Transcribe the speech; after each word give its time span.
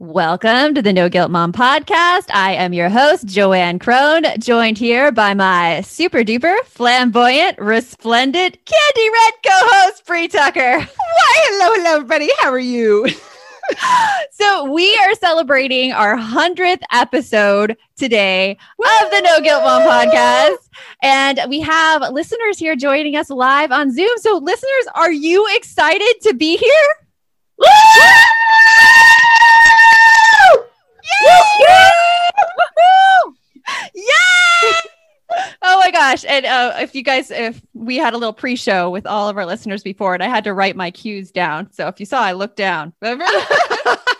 Welcome 0.00 0.72
to 0.76 0.80
the 0.80 0.94
No 0.94 1.10
Guilt 1.10 1.30
Mom 1.30 1.52
podcast. 1.52 2.30
I 2.32 2.54
am 2.54 2.72
your 2.72 2.88
host, 2.88 3.26
Joanne 3.26 3.78
Crone, 3.78 4.24
joined 4.38 4.78
here 4.78 5.12
by 5.12 5.34
my 5.34 5.82
super 5.82 6.20
duper 6.20 6.56
flamboyant, 6.64 7.58
resplendent, 7.58 8.56
candy 8.64 9.10
red 9.10 9.34
co 9.44 9.50
host, 9.52 10.06
Brie 10.06 10.26
Tucker. 10.26 10.78
Why, 10.78 10.86
hello, 10.86 11.74
hello, 11.74 11.96
everybody. 11.96 12.30
How 12.40 12.48
are 12.48 12.58
you? 12.58 13.08
so, 14.30 14.72
we 14.72 14.96
are 15.04 15.14
celebrating 15.16 15.92
our 15.92 16.16
100th 16.16 16.80
episode 16.90 17.76
today 17.98 18.52
of 18.78 19.10
the 19.10 19.20
No 19.20 19.42
Guilt 19.42 19.62
Mom 19.64 19.82
podcast. 19.82 20.56
And 21.02 21.40
we 21.50 21.60
have 21.60 22.10
listeners 22.10 22.58
here 22.58 22.74
joining 22.74 23.16
us 23.16 23.28
live 23.28 23.70
on 23.70 23.92
Zoom. 23.92 24.16
So, 24.16 24.38
listeners, 24.38 24.86
are 24.94 25.12
you 25.12 25.46
excited 25.54 26.14
to 26.22 26.32
be 26.32 26.56
here? 26.56 26.96
Yay! 33.94 34.72
oh 35.62 35.78
my 35.78 35.90
gosh. 35.90 36.24
And 36.24 36.46
uh, 36.46 36.76
if 36.80 36.94
you 36.94 37.02
guys, 37.02 37.30
if 37.30 37.60
we 37.74 37.96
had 37.96 38.14
a 38.14 38.18
little 38.18 38.32
pre 38.32 38.56
show 38.56 38.90
with 38.90 39.06
all 39.06 39.28
of 39.28 39.36
our 39.36 39.46
listeners 39.46 39.82
before, 39.82 40.14
and 40.14 40.22
I 40.22 40.28
had 40.28 40.44
to 40.44 40.54
write 40.54 40.76
my 40.76 40.90
cues 40.90 41.30
down. 41.30 41.72
So 41.72 41.88
if 41.88 42.00
you 42.00 42.06
saw, 42.06 42.20
I 42.20 42.32
looked 42.32 42.56
down. 42.56 42.92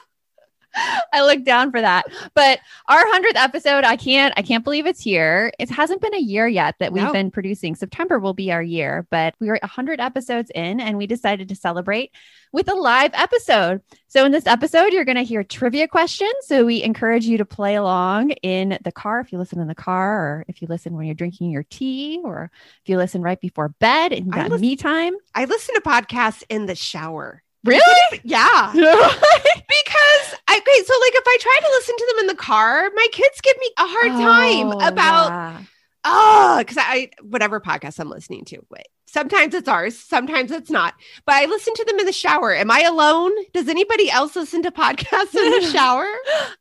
I 1.13 1.23
look 1.23 1.45
down 1.45 1.71
for 1.71 1.81
that. 1.81 2.07
But 2.35 2.61
our 2.89 3.05
100th 3.05 3.37
episode, 3.37 3.85
I 3.85 3.97
can't 3.97 4.35
I 4.37 4.43
can't 4.43 4.65
believe 4.65 4.87
it's 4.87 5.01
here. 5.01 5.53
It 5.59 5.71
hasn't 5.71 6.01
been 6.01 6.15
a 6.15 6.21
year 6.21 6.47
yet 6.47 6.77
that 6.79 6.93
we've 6.93 7.03
no. 7.03 7.13
been 7.13 7.31
producing. 7.31 7.75
September 7.75 8.19
will 8.19 8.35
be 8.35 8.53
our 8.53 8.63
year, 8.63 9.07
but 9.11 9.35
we 9.41 9.49
are 9.49 9.59
100 9.63 10.01
episodes 10.01 10.51
in 10.55 10.81
and 10.81 10.97
we 10.97 11.07
decided 11.07 11.49
to 11.49 11.55
celebrate 11.55 12.13
with 12.53 12.69
a 12.69 12.75
live 12.75 13.13
episode. 13.15 13.81
So 14.09 14.25
in 14.25 14.33
this 14.33 14.47
episode, 14.47 14.93
you're 14.93 15.05
going 15.05 15.17
to 15.17 15.23
hear 15.23 15.45
trivia 15.45 15.87
questions. 15.87 16.35
So 16.43 16.65
we 16.65 16.83
encourage 16.83 17.25
you 17.25 17.39
to 17.39 17.45
play 17.45 17.77
along 17.77 18.33
in 18.43 18.79
the 18.83 18.93
car 18.93 19.21
if 19.21 19.33
you 19.33 19.39
listen 19.39 19.61
in 19.61 19.69
the 19.69 19.75
car 19.75 20.19
or 20.19 20.45
if 20.49 20.61
you 20.61 20.69
listen 20.69 20.95
when 20.95 21.07
you're 21.07 21.15
drinking 21.15 21.51
your 21.51 21.65
tea 21.65 22.21
or 22.25 22.51
if 22.83 22.89
you 22.89 22.97
listen 22.97 23.23
right 23.23 23.41
before 23.41 23.69
bed 23.69 24.13
and 24.13 24.27
you 24.27 24.33
got 24.33 24.51
listen, 24.51 24.61
me 24.61 24.77
time. 24.77 25.15
I 25.35 25.45
listen 25.45 25.75
to 25.77 25.81
podcasts 25.81 26.43
in 26.49 26.67
the 26.67 26.75
shower. 26.75 27.43
Really? 27.65 28.21
Yeah. 28.25 28.73
because 28.73 30.35
I 30.49 30.61
okay, 30.61 30.85
so 30.85 30.95
like 31.01 31.15
if 31.15 31.25
I 31.27 31.39
try 31.41 31.59
to 31.61 31.69
listen 31.69 31.97
to 31.97 32.07
them 32.11 32.19
in 32.21 32.27
the 32.27 32.35
car, 32.35 32.91
my 32.95 33.07
kids 33.13 33.41
give 33.41 33.57
me 33.59 33.71
a 33.79 33.87
hard 33.87 34.13
time 34.13 34.67
oh, 34.69 34.89
about 34.89 35.29
yeah. 35.29 35.63
oh, 36.05 36.57
because 36.59 36.77
I 36.79 37.11
whatever 37.23 37.61
podcast 37.61 37.99
I'm 37.99 38.11
listening 38.11 38.45
to. 38.47 38.59
Wait, 38.71 38.89
sometimes 39.07 39.55
it's 39.55 39.69
ours, 39.69 39.99
sometimes 39.99 40.51
it's 40.51 40.71
not. 40.71 40.95
But 41.25 41.37
I 41.37 41.47
listen 41.47 41.75
to 41.75 41.85
them 41.85 41.99
in 41.99 42.07
the 42.07 42.13
shower. 42.13 42.55
Am 42.55 42.71
I 42.71 42.81
alone? 42.81 43.33
Does 43.53 43.69
anybody 43.69 44.11
else 44.11 44.37
listen 44.37 44.63
to 44.63 44.71
podcasts 44.71 45.35
in 45.35 45.61
the 45.61 45.69
shower? 45.73 46.09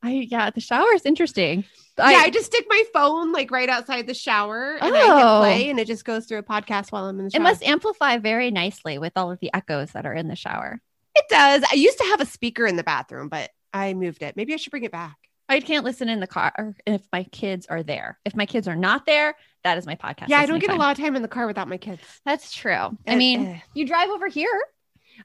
I 0.02 0.28
yeah, 0.30 0.50
the 0.50 0.62
shower 0.62 0.94
is 0.94 1.06
interesting. 1.06 1.66
I, 1.98 2.14
yeah, 2.14 2.20
I 2.20 2.30
just 2.30 2.46
stick 2.46 2.66
my 2.70 2.84
phone 2.94 3.32
like 3.32 3.52
right 3.52 3.68
outside 3.68 4.08
the 4.08 4.14
shower 4.14 4.78
and 4.80 4.94
oh. 4.94 4.96
I 4.96 5.00
hit 5.00 5.10
oh. 5.10 5.40
play 5.40 5.70
and 5.70 5.80
it 5.80 5.88
just 5.88 6.06
goes 6.06 6.26
through 6.26 6.38
a 6.38 6.44
podcast 6.44 6.92
while 6.92 7.06
I'm 7.06 7.20
in 7.20 7.26
the 7.26 7.32
shower. 7.32 7.42
It 7.42 7.44
must 7.44 7.64
amplify 7.64 8.18
very 8.18 8.52
nicely 8.52 8.98
with 8.98 9.14
all 9.18 9.32
of 9.32 9.40
the 9.40 9.52
echoes 9.54 9.92
that 9.92 10.06
are 10.06 10.14
in 10.14 10.28
the 10.30 10.36
shower. 10.36 10.82
It 11.16 11.26
does. 11.30 11.64
I 11.72 11.76
used 11.76 11.98
to 12.00 12.06
have 12.06 12.22
a 12.22 12.26
speaker 12.26 12.66
in 12.66 12.76
the 12.76 12.84
bathroom, 12.84 13.30
but 13.30 13.52
I 13.74 13.94
moved 13.94 14.24
it. 14.24 14.36
Maybe 14.36 14.54
I 14.54 14.58
should 14.58 14.72
bring 14.72 14.84
it 14.84 14.92
back. 14.92 15.18
I 15.48 15.60
can't 15.62 15.84
listen 15.84 16.10
in 16.10 16.20
the 16.20 16.28
car 16.28 16.76
if 16.86 17.02
my 17.12 17.24
kids 17.24 17.66
are 17.68 17.82
there. 17.82 18.20
If 18.24 18.36
my 18.36 18.46
kids 18.46 18.68
are 18.68 18.76
not 18.76 19.08
there, 19.08 19.36
that 19.64 19.80
is 19.80 19.86
my 19.88 19.96
podcast. 19.96 20.28
Yeah, 20.28 20.40
I 20.40 20.46
don't 20.46 20.60
get 20.60 20.70
a 20.70 20.76
lot 20.76 20.98
of 20.98 21.04
time 21.04 21.16
in 21.16 21.24
the 21.24 21.28
car 21.28 21.48
without 21.48 21.68
my 21.68 21.78
kids. 21.78 22.02
That's 22.24 22.54
true. 22.54 22.96
I 23.08 23.16
mean, 23.16 23.48
uh, 23.48 23.60
you 23.74 23.88
drive 23.88 24.10
over 24.10 24.28
here. 24.28 24.62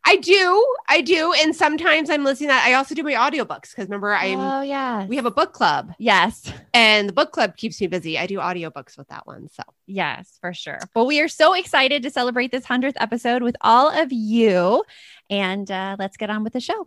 I 0.04 0.16
do. 0.16 0.66
I 0.88 1.02
do. 1.02 1.32
And 1.34 1.54
sometimes 1.54 2.10
I'm 2.10 2.24
listening 2.24 2.48
that. 2.48 2.66
I 2.66 2.74
also 2.74 2.94
do 2.94 3.02
my 3.02 3.12
audiobooks 3.12 3.70
because 3.70 3.84
remember 3.84 4.12
I'm 4.12 4.40
Oh 4.40 4.60
yeah. 4.62 5.06
We 5.06 5.16
have 5.16 5.26
a 5.26 5.30
book 5.30 5.52
club. 5.52 5.92
Yes. 5.98 6.52
And 6.72 7.08
the 7.08 7.12
book 7.12 7.30
club 7.30 7.56
keeps 7.56 7.80
me 7.80 7.86
busy. 7.86 8.18
I 8.18 8.26
do 8.26 8.38
audiobooks 8.38 8.98
with 8.98 9.08
that 9.08 9.26
one. 9.26 9.48
So 9.48 9.62
yes, 9.86 10.38
for 10.40 10.52
sure. 10.52 10.80
Well, 10.94 11.06
we 11.06 11.20
are 11.20 11.28
so 11.28 11.54
excited 11.54 12.02
to 12.02 12.10
celebrate 12.10 12.50
this 12.50 12.64
hundredth 12.64 12.96
episode 13.00 13.42
with 13.42 13.56
all 13.60 13.88
of 13.88 14.12
you. 14.12 14.82
And 15.34 15.68
uh, 15.68 15.96
let's 15.98 16.16
get 16.16 16.30
on 16.30 16.44
with 16.44 16.52
the 16.52 16.60
show. 16.60 16.86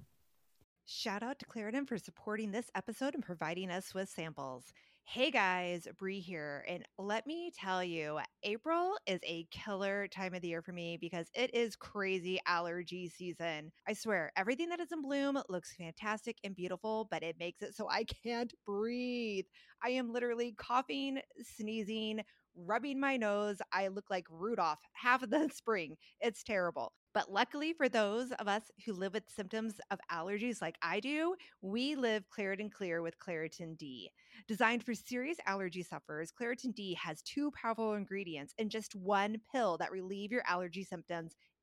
Shout 0.86 1.22
out 1.22 1.38
to 1.40 1.46
Claritin 1.46 1.86
for 1.86 1.98
supporting 1.98 2.52
this 2.52 2.72
episode 2.76 3.14
and 3.14 3.22
providing 3.22 3.70
us 3.70 3.94
with 3.94 4.08
samples. 4.08 4.72
Hey 5.04 5.32
guys, 5.32 5.86
Brie 5.98 6.22
here. 6.22 6.64
And 6.66 6.86
let 6.98 7.28
me 7.28 7.52
tell 7.54 7.84
you, 7.84 8.20
April 8.44 8.94
is 9.06 9.20
a 9.24 9.48
killer 9.52 10.08
time 10.08 10.34
of 10.34 10.42
the 10.42 10.48
year 10.48 10.62
for 10.62 10.72
me 10.72 10.96
because 10.96 11.28
it 11.34 11.54
is 11.54 11.76
crazy 11.76 12.40
allergy 12.48 13.10
season. 13.10 13.74
I 13.86 13.92
swear, 13.92 14.32
everything 14.38 14.70
that 14.70 14.80
is 14.80 14.94
in 14.94 15.02
bloom 15.02 15.38
looks 15.50 15.76
fantastic 15.76 16.38
and 16.46 16.56
beautiful, 16.56 17.10
but 17.12 17.24
it 17.24 17.36
makes 17.38 17.62
it 17.62 17.76
so 17.76 17.90
I 17.90 18.06
can't 18.24 18.54
breathe. 18.66 19.46
I 19.84 19.90
am 19.90 20.14
literally 20.14 20.56
coughing, 20.58 21.20
sneezing, 21.58 22.22
rubbing 22.58 23.00
my 23.00 23.18
nose. 23.18 23.58
I 23.72 23.88
look 23.88 24.10
like 24.10 24.26
Rudolph 24.30 24.80
half 24.94 25.24
of 25.24 25.30
the 25.30 25.50
spring. 25.54 25.96
It's 26.20 26.44
terrible. 26.44 26.92
But 27.14 27.32
luckily 27.32 27.74
for 27.74 27.90
those 27.90 28.32
of 28.34 28.48
us 28.48 28.64
who 28.86 28.94
live 28.94 29.14
with 29.14 29.24
symptoms 29.28 29.76
of 29.90 30.00
allergies 30.12 30.62
like 30.62 30.78
I 30.82 31.00
do, 31.00 31.36
we 31.62 31.96
live 31.96 32.26
Claritin 32.38 32.72
Clear 32.72 33.02
with 33.02 33.18
Claritin 33.18 33.78
D. 33.78 34.12
Designed 34.48 34.84
for 34.84 34.94
serious 34.94 35.38
allergy 35.48 35.82
sufferers, 35.82 36.32
Claritin 36.32 36.76
D 36.76 36.96
has 37.02 37.22
two 37.24 37.52
powerful 37.52 37.94
ingredients 37.94 38.54
in 38.58 38.70
just 38.70 38.96
one 38.96 39.38
pill 39.52 39.78
that 39.78 39.92
relieve 39.92 40.32
your 40.32 40.44
allergy 40.46 40.84
symptoms 40.84 41.36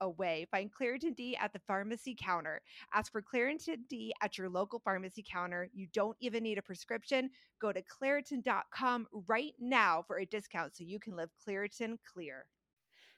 away. 0.00 0.46
Find 0.50 0.70
Claritin 0.72 1.14
D 1.14 1.36
at 1.36 1.52
the 1.52 1.60
pharmacy 1.66 2.16
counter. 2.18 2.60
Ask 2.92 3.12
for 3.12 3.22
Claritin 3.22 3.88
D 3.88 4.12
at 4.22 4.38
your 4.38 4.48
local 4.48 4.80
pharmacy 4.80 5.24
counter. 5.30 5.68
You 5.72 5.86
don't 5.92 6.16
even 6.20 6.42
need 6.42 6.58
a 6.58 6.62
prescription. 6.62 7.30
Go 7.60 7.72
to 7.72 7.82
Claritin.com 7.82 9.06
right 9.26 9.54
now 9.60 10.02
for 10.06 10.18
a 10.18 10.26
discount 10.26 10.76
so 10.76 10.84
you 10.84 10.98
can 10.98 11.16
live 11.16 11.30
Claritin 11.46 11.98
Clear. 12.12 12.46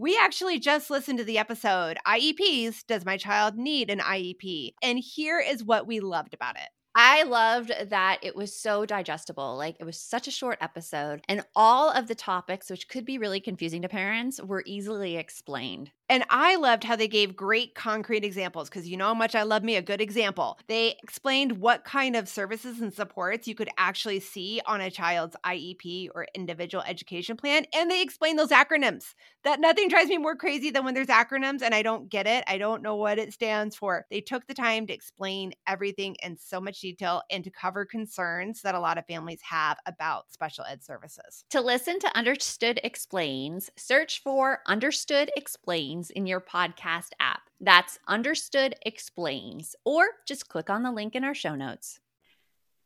We 0.00 0.16
actually 0.16 0.60
just 0.60 0.90
listened 0.90 1.18
to 1.18 1.24
the 1.24 1.38
episode 1.38 1.98
IEPs 2.06 2.86
Does 2.86 3.04
My 3.04 3.16
Child 3.16 3.56
Need 3.56 3.90
an 3.90 3.98
IEP? 3.98 4.74
And 4.80 4.96
here 4.96 5.40
is 5.40 5.64
what 5.64 5.88
we 5.88 5.98
loved 5.98 6.34
about 6.34 6.54
it. 6.54 6.68
I 7.00 7.22
loved 7.22 7.70
that 7.90 8.18
it 8.22 8.34
was 8.34 8.52
so 8.52 8.84
digestible. 8.84 9.56
Like 9.56 9.76
it 9.78 9.84
was 9.84 10.00
such 10.00 10.26
a 10.26 10.32
short 10.32 10.58
episode, 10.60 11.20
and 11.28 11.44
all 11.54 11.90
of 11.90 12.08
the 12.08 12.16
topics, 12.16 12.68
which 12.68 12.88
could 12.88 13.04
be 13.04 13.18
really 13.18 13.38
confusing 13.38 13.82
to 13.82 13.88
parents, 13.88 14.42
were 14.42 14.64
easily 14.66 15.16
explained. 15.16 15.92
And 16.10 16.24
I 16.30 16.56
loved 16.56 16.84
how 16.84 16.96
they 16.96 17.06
gave 17.06 17.36
great 17.36 17.74
concrete 17.74 18.24
examples 18.24 18.68
because 18.68 18.88
you 18.88 18.96
know 18.96 19.08
how 19.08 19.14
much 19.14 19.34
I 19.34 19.42
love 19.42 19.62
me 19.62 19.76
a 19.76 19.82
good 19.82 20.00
example. 20.00 20.58
They 20.66 20.96
explained 21.02 21.58
what 21.58 21.84
kind 21.84 22.16
of 22.16 22.28
services 22.28 22.80
and 22.80 22.92
supports 22.92 23.46
you 23.46 23.54
could 23.54 23.68
actually 23.76 24.20
see 24.20 24.60
on 24.64 24.80
a 24.80 24.90
child's 24.90 25.36
IEP 25.44 26.08
or 26.14 26.26
individual 26.34 26.82
education 26.86 27.36
plan. 27.36 27.66
And 27.74 27.90
they 27.90 28.00
explained 28.02 28.38
those 28.38 28.48
acronyms. 28.48 29.14
That 29.44 29.60
nothing 29.60 29.88
drives 29.88 30.08
me 30.08 30.16
more 30.16 30.34
crazy 30.34 30.70
than 30.70 30.84
when 30.84 30.94
there's 30.94 31.08
acronyms 31.08 31.60
and 31.60 31.74
I 31.74 31.82
don't 31.82 32.08
get 32.08 32.26
it. 32.26 32.42
I 32.48 32.56
don't 32.56 32.82
know 32.82 32.96
what 32.96 33.18
it 33.18 33.34
stands 33.34 33.76
for. 33.76 34.06
They 34.10 34.22
took 34.22 34.46
the 34.46 34.54
time 34.54 34.86
to 34.86 34.94
explain 34.94 35.52
everything 35.66 36.16
in 36.22 36.38
so 36.38 36.58
much 36.58 36.80
detail 36.80 36.87
and 37.30 37.44
to 37.44 37.50
cover 37.50 37.84
concerns 37.84 38.62
that 38.62 38.74
a 38.74 38.80
lot 38.80 38.98
of 38.98 39.06
families 39.06 39.40
have 39.42 39.78
about 39.86 40.32
special 40.32 40.64
ed 40.64 40.82
services. 40.82 41.44
To 41.50 41.60
listen 41.60 41.98
to 42.00 42.16
Understood 42.16 42.80
Explains, 42.84 43.70
search 43.76 44.22
for 44.22 44.60
Understood 44.66 45.30
Explains 45.36 46.10
in 46.10 46.26
your 46.26 46.40
podcast 46.40 47.10
app. 47.20 47.42
That's 47.60 47.98
Understood 48.06 48.74
Explains, 48.82 49.74
or 49.84 50.06
just 50.26 50.48
click 50.48 50.70
on 50.70 50.82
the 50.82 50.92
link 50.92 51.14
in 51.14 51.24
our 51.24 51.34
show 51.34 51.54
notes. 51.54 52.00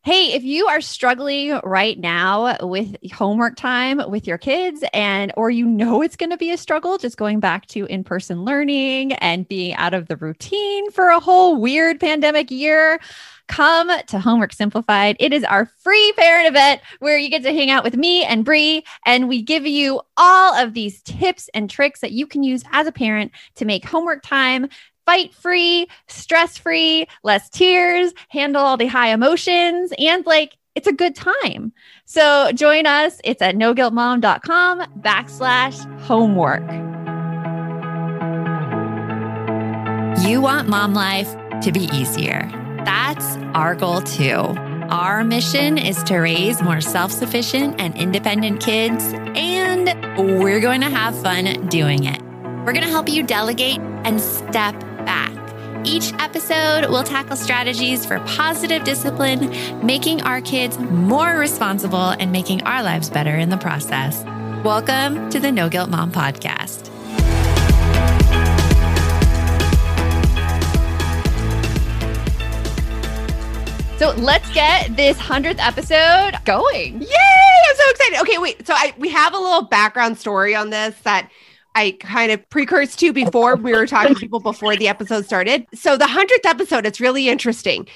Hey, 0.04 0.32
if 0.32 0.43
you 0.43 0.66
are 0.66 0.81
struggling 0.81 1.60
right 1.62 1.96
now 1.96 2.56
with 2.60 2.96
homework 3.12 3.54
time 3.54 4.02
with 4.10 4.26
your 4.26 4.37
kids 4.37 4.82
and 4.93 5.32
or 5.37 5.49
you 5.49 5.64
know 5.64 6.02
it's 6.02 6.16
going 6.16 6.31
to 6.31 6.37
be 6.37 6.50
a 6.50 6.56
struggle 6.56 6.99
just 6.99 7.16
going 7.16 7.38
back 7.38 7.66
to 7.66 7.87
in-person 7.87 8.44
learning 8.44 9.12
and 9.12 9.46
being 9.46 9.75
out 9.75 9.94
of 9.94 10.08
the 10.08 10.16
routine 10.16 10.90
for 10.90 11.10
a 11.10 11.20
whole 11.20 11.54
weird 11.54 12.00
pandemic 12.00 12.50
year, 12.50 12.99
come 13.46 13.93
to 14.08 14.19
Homework 14.19 14.52
Simplified. 14.52 15.14
It 15.20 15.32
is 15.32 15.44
our 15.44 15.66
free 15.66 16.12
parent 16.16 16.48
event 16.48 16.81
where 16.98 17.16
you 17.16 17.28
get 17.28 17.44
to 17.44 17.52
hang 17.52 17.70
out 17.70 17.84
with 17.84 17.96
me 17.96 18.25
and 18.25 18.44
Brie, 18.44 18.84
and 19.06 19.28
we 19.28 19.40
give 19.40 19.66
you 19.66 20.00
all 20.16 20.55
of 20.56 20.75
these 20.75 21.00
tips 21.02 21.48
and 21.55 21.70
tricks 21.70 22.00
that 22.00 22.10
you 22.10 22.26
can 22.26 22.43
use 22.43 22.64
as 22.72 22.88
a 22.88 22.93
parent 22.93 23.31
to 23.55 23.64
make 23.64 23.84
homework 23.84 24.25
time 24.25 24.69
fight 25.06 25.34
free, 25.34 25.87
stress 26.08 26.58
free, 26.58 27.06
less 27.22 27.49
tears, 27.49 28.12
handle 28.28 28.62
all 28.62 28.76
the 28.76 28.87
high 28.87 29.08
emotions, 29.08 29.93
and 29.99 30.25
like 30.26 30.56
it's 30.75 30.87
a 30.87 30.93
good 30.93 31.14
time. 31.14 31.72
So 32.04 32.50
join 32.52 32.87
us. 32.87 33.20
It's 33.25 33.43
at 33.43 33.56
noguiltmom.com 33.56 34.81
backslash 35.00 36.00
homework. 36.00 36.62
You 40.26 40.40
want 40.40 40.69
mom 40.69 40.94
life 40.94 41.34
to 41.62 41.72
be 41.72 41.84
easier. 41.93 42.48
That's 42.84 43.37
our 43.55 43.75
goal 43.75 44.00
too. 44.02 44.56
Our 44.88 45.25
mission 45.25 45.78
is 45.78 46.02
to 46.05 46.19
raise 46.19 46.62
more 46.62 46.81
self 46.81 47.12
sufficient 47.12 47.81
and 47.81 47.96
independent 47.96 48.60
kids, 48.60 49.12
and 49.34 49.88
we're 50.38 50.60
going 50.60 50.82
to 50.82 50.90
have 50.90 51.19
fun 51.22 51.66
doing 51.69 52.05
it. 52.05 52.20
We're 52.64 52.72
going 52.72 52.84
to 52.84 52.90
help 52.90 53.08
you 53.08 53.22
delegate 53.22 53.81
and 54.05 54.20
step 54.20 54.75
back. 55.04 55.32
Each 55.84 56.12
episode 56.14 56.88
we'll 56.90 57.02
tackle 57.02 57.37
strategies 57.37 58.06
for 58.06 58.20
positive 58.20 58.84
discipline, 58.84 59.50
making 59.84 60.22
our 60.22 60.40
kids 60.40 60.78
more 60.78 61.38
responsible 61.38 62.10
and 62.10 62.31
making 62.31 62.62
our 62.62 62.82
lives 62.82 63.10
better 63.10 63.37
in 63.37 63.49
the 63.49 63.56
process. 63.56 64.22
Welcome 64.64 65.28
to 65.31 65.40
the 65.40 65.50
No 65.50 65.69
Guilt 65.69 65.90
Mom 65.90 66.12
Podcast. 66.12 66.88
So 73.98 74.10
let's 74.16 74.50
get 74.52 74.96
this 74.96 75.16
100th 75.16 75.60
episode 75.60 76.44
going. 76.44 77.00
Yay! 77.00 77.08
I'm 77.69 77.76
so 77.76 77.90
excited. 77.90 78.20
Okay, 78.22 78.38
wait. 78.38 78.66
So 78.66 78.75
I 78.75 78.93
we 78.98 79.08
have 79.10 79.32
a 79.32 79.38
little 79.38 79.62
background 79.62 80.19
story 80.19 80.56
on 80.56 80.70
this 80.70 80.98
that 81.02 81.31
I 81.74 81.96
kind 82.00 82.32
of 82.32 82.48
precursed 82.50 82.98
to 83.00 83.12
before 83.12 83.56
we 83.56 83.72
were 83.72 83.86
talking 83.86 84.14
to 84.14 84.20
people 84.20 84.40
before 84.40 84.76
the 84.76 84.88
episode 84.88 85.24
started. 85.24 85.66
So 85.74 85.96
the 85.96 86.04
100th 86.04 86.48
episode, 86.48 86.86
it's 86.86 87.00
really 87.00 87.28
interesting. 87.28 87.86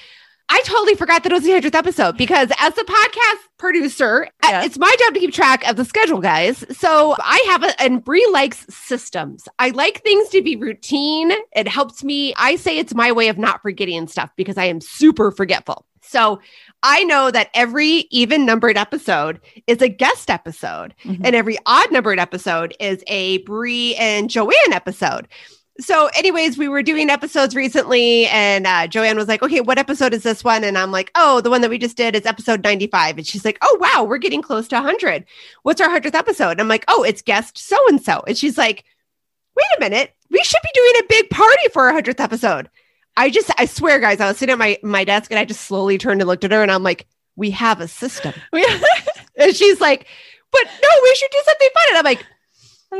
I 0.49 0.61
totally 0.61 0.95
forgot 0.95 1.23
that 1.23 1.31
it 1.31 1.35
was 1.35 1.43
the 1.43 1.51
100th 1.51 1.75
episode 1.75 2.17
because 2.17 2.49
as 2.57 2.73
the 2.73 2.83
podcast 2.83 3.47
producer, 3.57 4.29
yes. 4.43 4.65
it's 4.65 4.77
my 4.77 4.95
job 4.99 5.13
to 5.13 5.19
keep 5.19 5.33
track 5.33 5.67
of 5.67 5.75
the 5.75 5.83
schedule, 5.83 6.21
guys. 6.21 6.63
So 6.71 7.15
I 7.19 7.43
have 7.49 7.63
a, 7.63 7.81
and 7.81 8.03
Brie 8.03 8.27
likes 8.31 8.65
systems. 8.69 9.49
I 9.59 9.71
like 9.71 10.03
things 10.03 10.29
to 10.29 10.41
be 10.41 10.55
routine. 10.55 11.33
It 11.53 11.67
helps 11.67 12.01
me. 12.01 12.33
I 12.37 12.55
say 12.55 12.77
it's 12.77 12.95
my 12.95 13.11
way 13.11 13.27
of 13.27 13.37
not 13.37 13.61
forgetting 13.61 14.07
stuff 14.07 14.31
because 14.37 14.57
I 14.57 14.65
am 14.65 14.79
super 14.79 15.31
forgetful. 15.31 15.85
So 16.07 16.39
I 16.83 17.03
know 17.03 17.31
that 17.31 17.49
every 17.53 18.07
even 18.11 18.45
numbered 18.45 18.77
episode 18.77 19.39
is 19.67 19.81
a 19.81 19.89
guest 19.89 20.29
episode, 20.29 20.93
mm-hmm. 21.03 21.25
and 21.25 21.35
every 21.35 21.57
odd 21.65 21.91
numbered 21.91 22.19
episode 22.19 22.75
is 22.79 23.03
a 23.07 23.39
Brie 23.39 23.95
and 23.95 24.29
Joanne 24.29 24.53
episode. 24.71 25.27
So, 25.79 26.09
anyways, 26.15 26.57
we 26.57 26.67
were 26.67 26.81
doing 26.81 27.09
episodes 27.09 27.55
recently, 27.55 28.25
and 28.27 28.65
uh, 28.65 28.87
Joanne 28.87 29.15
was 29.15 29.27
like, 29.27 29.43
Okay, 29.43 29.61
what 29.61 29.77
episode 29.77 30.13
is 30.13 30.23
this 30.23 30.43
one? 30.43 30.63
And 30.63 30.77
I'm 30.77 30.91
like, 30.91 31.11
Oh, 31.15 31.39
the 31.41 31.51
one 31.51 31.61
that 31.61 31.69
we 31.69 31.77
just 31.77 31.97
did 31.97 32.15
is 32.15 32.25
episode 32.25 32.63
95. 32.63 33.17
And 33.17 33.27
she's 33.27 33.45
like, 33.45 33.59
Oh, 33.61 33.77
wow, 33.79 34.03
we're 34.03 34.17
getting 34.17 34.41
close 34.41 34.67
to 34.69 34.75
100. 34.75 35.25
What's 35.63 35.79
our 35.79 35.89
100th 35.89 36.15
episode? 36.15 36.51
And 36.51 36.61
I'm 36.61 36.67
like, 36.67 36.85
Oh, 36.87 37.03
it's 37.03 37.21
guest 37.21 37.57
so 37.57 37.77
and 37.89 38.01
so. 38.01 38.23
And 38.27 38.35
she's 38.35 38.57
like, 38.57 38.85
Wait 39.55 39.65
a 39.77 39.79
minute, 39.79 40.15
we 40.31 40.43
should 40.43 40.61
be 40.63 40.69
doing 40.73 40.93
a 40.99 41.07
big 41.09 41.29
party 41.29 41.67
for 41.71 41.87
our 41.87 42.01
100th 42.01 42.19
episode. 42.19 42.69
I 43.17 43.31
just, 43.31 43.49
I 43.57 43.65
swear, 43.65 43.99
guys, 43.99 44.21
I 44.21 44.27
was 44.27 44.37
sitting 44.37 44.53
at 44.53 44.59
my 44.59 44.77
my 44.83 45.03
desk 45.03 45.31
and 45.31 45.39
I 45.39 45.43
just 45.43 45.61
slowly 45.61 45.97
turned 45.97 46.21
and 46.21 46.27
looked 46.27 46.43
at 46.43 46.51
her 46.51 46.61
and 46.61 46.71
I'm 46.71 46.83
like, 46.83 47.07
we 47.35 47.49
have 47.51 47.81
a 47.81 47.87
system. 47.87 48.33
and 48.53 49.55
she's 49.55 49.81
like, 49.81 50.07
but 50.51 50.63
no, 50.63 50.89
we 51.03 51.15
should 51.15 51.31
do 51.31 51.41
something 51.43 51.69
fun. 51.73 51.83
And 51.89 51.97
I'm 51.97 52.05
like, 52.05 52.25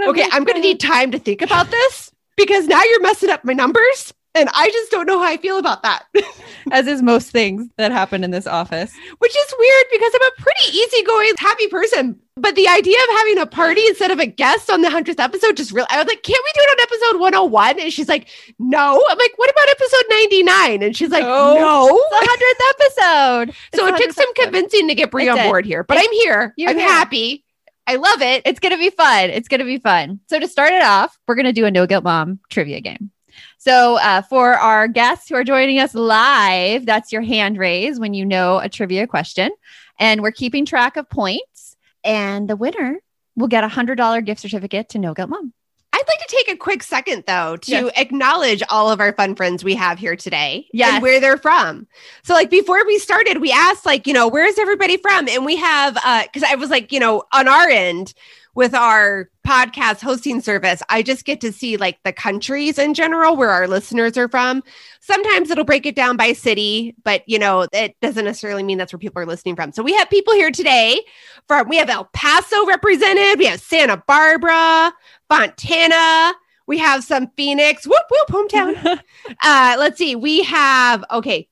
okay, 0.09 0.27
I'm 0.31 0.43
going 0.43 0.55
to 0.55 0.61
need 0.61 0.79
time 0.79 1.11
to 1.11 1.19
think 1.19 1.41
about 1.41 1.69
this 1.71 2.11
because 2.35 2.67
now 2.67 2.83
you're 2.83 3.01
messing 3.01 3.29
up 3.29 3.45
my 3.45 3.53
numbers. 3.53 4.13
And 4.37 4.49
I 4.53 4.69
just 4.69 4.91
don't 4.91 5.07
know 5.07 5.17
how 5.17 5.25
I 5.25 5.37
feel 5.37 5.57
about 5.57 5.81
that. 5.81 6.05
As 6.71 6.85
is 6.85 7.01
most 7.01 7.31
things 7.31 7.67
that 7.77 7.91
happen 7.91 8.23
in 8.23 8.29
this 8.29 8.45
office. 8.45 8.93
Which 9.17 9.35
is 9.35 9.53
weird 9.57 9.85
because 9.91 10.11
I'm 10.13 10.27
a 10.27 10.41
pretty 10.41 10.77
easygoing, 10.77 11.31
happy 11.39 11.67
person. 11.67 12.19
But 12.35 12.53
the 12.53 12.67
idea 12.67 12.97
of 12.97 13.17
having 13.17 13.39
a 13.39 13.47
party 13.47 13.81
instead 13.87 14.11
of 14.11 14.19
a 14.19 14.27
guest 14.27 14.69
on 14.69 14.81
the 14.81 14.89
100th 14.89 15.19
episode 15.19 15.57
just 15.57 15.71
really, 15.71 15.87
I 15.89 15.97
was 15.97 16.05
like, 16.05 16.21
can't 16.21 16.43
we 16.45 16.51
do 16.53 16.61
it 16.61 16.69
on 16.69 16.83
episode 16.83 17.19
101? 17.19 17.79
And 17.79 17.91
she's 17.91 18.07
like, 18.07 18.27
no. 18.59 19.03
I'm 19.09 19.17
like, 19.17 19.33
what 19.37 19.49
about 19.49 19.69
episode 19.69 20.03
99? 20.09 20.83
And 20.83 20.95
she's 20.95 21.09
like, 21.09 21.23
oh, 21.25 21.55
no. 21.55 21.87
no. 21.87 22.19
the 22.19 22.27
100th 22.27 23.49
episode. 23.49 23.55
so 23.75 23.87
it 23.87 23.97
took 23.97 24.13
some 24.13 24.29
episode. 24.29 24.43
convincing 24.43 24.87
to 24.87 24.93
get 24.93 25.09
Brie 25.09 25.27
on 25.29 25.37
board 25.47 25.65
here, 25.65 25.83
but 25.83 25.97
I'm 25.97 26.11
here. 26.11 26.53
I'm 26.59 26.77
here. 26.77 26.87
happy. 26.87 27.43
I 27.87 27.95
love 27.95 28.21
it. 28.21 28.43
It's 28.45 28.59
going 28.59 28.73
to 28.73 28.77
be 28.77 28.89
fun. 28.89 29.29
It's 29.29 29.47
going 29.47 29.59
to 29.59 29.65
be 29.65 29.79
fun. 29.79 30.19
So, 30.27 30.39
to 30.39 30.47
start 30.47 30.73
it 30.73 30.83
off, 30.83 31.17
we're 31.25 31.35
going 31.35 31.45
to 31.45 31.53
do 31.53 31.65
a 31.65 31.71
No 31.71 31.87
Guilt 31.87 32.03
Mom 32.03 32.39
trivia 32.49 32.81
game. 32.81 33.11
So, 33.59 33.97
uh, 33.97 34.21
for 34.21 34.53
our 34.53 34.87
guests 34.87 35.27
who 35.29 35.35
are 35.35 35.43
joining 35.43 35.79
us 35.79 35.93
live, 35.95 36.85
that's 36.85 37.11
your 37.11 37.21
hand 37.23 37.57
raise 37.57 37.99
when 37.99 38.13
you 38.13 38.25
know 38.25 38.59
a 38.59 38.69
trivia 38.69 39.07
question. 39.07 39.51
And 39.99 40.21
we're 40.21 40.31
keeping 40.31 40.65
track 40.65 40.95
of 40.95 41.09
points. 41.09 41.75
And 42.03 42.47
the 42.47 42.55
winner 42.55 42.99
will 43.35 43.47
get 43.47 43.63
a 43.63 43.67
$100 43.67 44.25
gift 44.25 44.41
certificate 44.41 44.89
to 44.89 44.99
No 44.99 45.13
Guilt 45.13 45.29
Mom. 45.29 45.53
I'd 45.91 46.03
like 46.07 46.27
to 46.27 46.35
take 46.35 46.51
a 46.53 46.57
quick 46.57 46.83
second, 46.83 47.23
though, 47.25 47.57
to 47.57 47.71
Yes. 47.71 47.91
acknowledge 47.97 48.61
all 48.69 48.91
of 48.91 48.99
our 48.99 49.13
fun 49.13 49.35
friends 49.35 49.63
we 49.63 49.73
have 49.73 49.97
here 49.97 50.15
today 50.15 50.67
Yes. 50.71 50.93
and 50.93 51.01
where 51.01 51.19
they're 51.19 51.37
from. 51.37 51.87
So, 52.23 52.33
like, 52.35 52.51
before 52.51 52.85
we 52.85 52.99
started, 52.99 53.41
we 53.41 53.51
asked, 53.51 53.85
like, 53.85 54.05
you 54.05 54.13
know, 54.13 54.27
where's 54.27 54.59
everybody 54.59 54.97
from? 54.97 55.27
And 55.27 55.43
we 55.45 55.55
have, 55.55 55.97
uh, 56.05 56.23
because 56.23 56.43
I 56.43 56.55
was 56.55 56.69
like, 56.69 56.91
you 56.91 56.99
know, 56.99 57.23
on 57.33 57.47
our 57.47 57.67
end 57.67 58.13
with 58.57 58.73
our 58.73 59.29
podcast 59.45 60.01
hosting 60.01 60.41
service, 60.41 60.81
I 60.89 61.03
just 61.03 61.25
get 61.25 61.39
to 61.41 61.51
see 61.51 61.77
like 61.77 61.99
the 62.03 62.11
countries 62.11 62.79
in 62.79 62.95
general 62.95 63.37
where 63.37 63.51
our 63.51 63.67
listeners 63.67 64.17
are 64.17 64.27
from. 64.27 64.63
Sometimes 64.99 65.51
it'll 65.51 65.63
break 65.63 65.85
it 65.85 65.95
down 65.95 66.17
by 66.17 66.33
city, 66.33 66.95
but, 67.03 67.21
you 67.27 67.37
know, 67.37 67.67
it 67.71 67.95
doesn't 68.01 68.25
necessarily 68.25 68.63
mean 68.63 68.79
that's 68.79 68.91
where 68.91 68.97
people 68.97 69.21
are 69.21 69.27
listening 69.27 69.55
from. 69.55 69.71
So, 69.73 69.83
we 69.83 69.93
have 69.93 70.09
people 70.09 70.33
here 70.33 70.49
today 70.49 70.99
from, 71.47 71.69
we 71.69 71.77
have 71.77 71.87
El 71.87 72.05
Paso 72.13 72.65
represented, 72.65 73.37
we 73.37 73.45
have 73.45 73.61
Santa 73.61 74.03
Barbara, 74.07 74.91
Fontana. 75.29 76.33
We 76.65 76.79
have 76.79 77.03
some 77.05 77.31
Phoenix. 77.37 77.87
Whoop 77.87 78.03
whoop 78.09 78.49
hometown. 78.49 78.99
uh, 79.41 79.75
let's 79.79 79.97
see. 79.97 80.17
We 80.17 80.43
have 80.43 81.05
okay, 81.11 81.47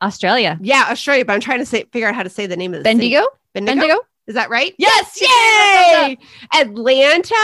Australia. 0.00 0.56
yeah, 0.62 0.86
Australia. 0.88 1.24
But 1.24 1.32
I'm 1.32 1.40
trying 1.40 1.58
to 1.58 1.66
say 1.66 1.82
figure 1.90 2.06
out 2.06 2.14
how 2.14 2.22
to 2.22 2.30
say 2.30 2.46
the 2.46 2.56
name 2.56 2.72
of 2.72 2.78
the. 2.78 2.84
Bendigo? 2.84 3.26
Bendigo. 3.54 3.80
Bendigo? 3.80 4.00
Is 4.32 4.36
that 4.36 4.48
right? 4.48 4.74
Yes. 4.78 5.20
Yay! 5.20 6.16
Atlanta. 6.58 7.34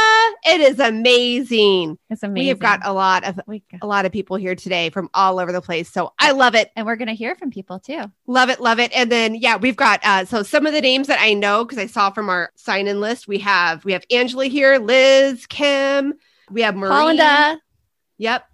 It 0.46 0.62
is 0.62 0.80
amazing. 0.80 1.98
It's 2.08 2.22
amazing. 2.22 2.42
We 2.42 2.48
have 2.48 2.58
got 2.58 2.80
a 2.82 2.94
lot 2.94 3.24
of 3.24 3.38
a 3.82 3.86
lot 3.86 4.06
of 4.06 4.12
people 4.12 4.38
here 4.38 4.54
today 4.54 4.88
from 4.88 5.10
all 5.12 5.38
over 5.38 5.52
the 5.52 5.60
place. 5.60 5.90
So 5.92 6.14
I 6.18 6.30
love 6.30 6.54
it. 6.54 6.70
and 6.76 6.86
we're 6.86 6.96
going 6.96 7.08
to 7.08 7.14
hear 7.14 7.34
from 7.34 7.50
people 7.50 7.78
too. 7.78 8.10
Love 8.26 8.48
it, 8.48 8.58
love 8.58 8.78
it. 8.78 8.90
And 8.96 9.12
then 9.12 9.34
yeah, 9.34 9.58
we've 9.58 9.76
got 9.76 10.00
uh 10.02 10.24
so 10.24 10.42
some 10.42 10.64
of 10.64 10.72
the 10.72 10.80
names 10.80 11.08
that 11.08 11.20
I 11.20 11.34
know 11.34 11.62
because 11.62 11.76
I 11.76 11.88
saw 11.88 12.08
from 12.08 12.30
our 12.30 12.52
sign-in 12.56 13.02
list. 13.02 13.28
We 13.28 13.36
have 13.40 13.84
we 13.84 13.92
have 13.92 14.04
Angela 14.10 14.46
here, 14.46 14.78
Liz, 14.78 15.44
Kim, 15.44 16.14
we 16.50 16.62
have 16.62 16.74
Marie. 16.74 16.88
Palinda. 16.88 17.58
Yep. 18.16 18.44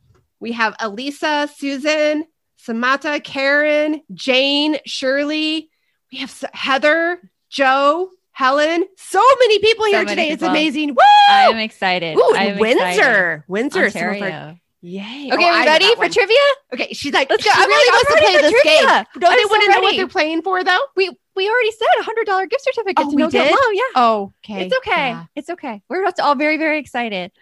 We 0.41 0.51
have 0.51 0.75
Elisa, 0.81 1.49
Susan, 1.57 2.25
Samantha, 2.57 3.21
Karen, 3.21 4.03
Jane, 4.13 4.79
Shirley. 4.87 5.71
We 6.11 6.19
have 6.19 6.45
Heather, 6.53 7.21
Joe, 7.49 8.11
Helen. 8.35 8.85
So 8.97 9.23
many 9.41 9.59
people 9.61 9.85
So 9.87 9.91
here 9.93 9.99
many 10.05 10.11
today. 10.11 10.31
It's 10.31 10.43
amazing. 10.43 10.89
Woo! 10.91 10.97
I 11.29 11.49
am 11.51 11.57
excited. 11.59 12.17
Ooh, 12.19 12.35
I 12.37 12.45
am 12.49 12.59
Windsor. 12.59 12.83
excited. 12.91 13.43
Windsor. 13.49 13.91
some 13.91 14.01
of 14.03 14.07
our- 14.07 14.15
Ontario. 14.15 14.59
Yay. 14.87 15.31
Okay, 15.33 15.45
Oh, 15.45 15.49
are 15.49 15.61
we 15.61 15.67
ready 15.67 15.95
for 15.95 16.01
one. 16.01 16.11
trivia? 16.13 16.37
Okay, 16.75 16.93
she's 16.93 17.15
like, 17.15 17.31
Let's 17.31 17.43
she 17.43 17.49
go. 17.49 17.55
I'm 17.57 17.67
really 17.69 17.91
ready- 17.91 18.05
wants 18.05 18.11
to 18.13 18.21
play 18.21 18.51
this 18.53 18.63
game. 18.65 18.79
trivia. 18.85 19.07
Don't 19.19 19.33
I'm 19.33 19.37
they 19.39 19.43
so 19.45 19.49
want 19.49 19.63
to 19.65 19.71
know 19.71 19.81
what 19.81 19.97
they're 19.97 20.09
playing 20.09 20.43
for 20.43 20.63
though? 20.63 20.81
We 20.95 21.11
we 21.35 21.49
already 21.49 21.71
said 21.73 21.87
a 21.99 22.03
hundred 22.03 22.27
dollar 22.27 22.47
gift 22.47 22.63
certificate 22.65 23.07
Oh, 23.07 23.11
to 23.11 23.17
No 23.17 23.31
did? 23.31 23.51
Mom. 23.51 23.61
Yeah. 23.73 23.83
Oh, 23.97 24.33
okay. 24.45 24.67
It's 24.67 24.77
okay. 24.77 25.09
Yeah. 25.09 25.25
It's 25.35 25.49
okay. 25.51 25.83
We're 25.89 26.05
all 26.23 26.35
very, 26.37 26.59
very 26.59 26.79
excited. 26.79 27.33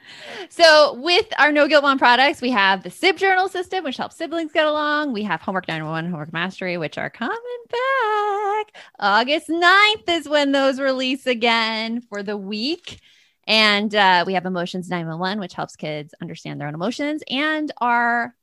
So, 0.50 0.94
with 1.02 1.26
our 1.38 1.50
No 1.52 1.66
Guilt 1.68 1.82
Mom 1.82 1.98
products, 1.98 2.40
we 2.40 2.50
have 2.52 2.84
the 2.84 2.90
SIB 2.90 3.18
journal 3.18 3.48
system, 3.48 3.82
which 3.84 3.96
helps 3.98 4.16
siblings 4.16 4.52
get 4.52 4.66
along. 4.66 5.12
We 5.12 5.24
have 5.24 5.42
Homework 5.42 5.66
911, 5.68 6.10
Homework 6.10 6.32
Mastery, 6.32 6.78
which 6.78 6.96
are 6.96 7.10
coming 7.10 7.36
back. 7.68 8.76
August 8.98 9.48
9th 9.48 10.08
is 10.08 10.28
when 10.28 10.52
those 10.52 10.78
release 10.80 11.26
again 11.26 12.00
for 12.02 12.22
the 12.22 12.36
week. 12.36 12.98
And 13.46 13.94
uh, 13.94 14.24
we 14.26 14.34
have 14.34 14.46
Emotions 14.46 14.88
911, 14.88 15.40
which 15.40 15.54
helps 15.54 15.76
kids 15.76 16.14
understand 16.22 16.60
their 16.60 16.68
own 16.68 16.74
emotions, 16.74 17.22
and 17.28 17.70
our 17.78 18.34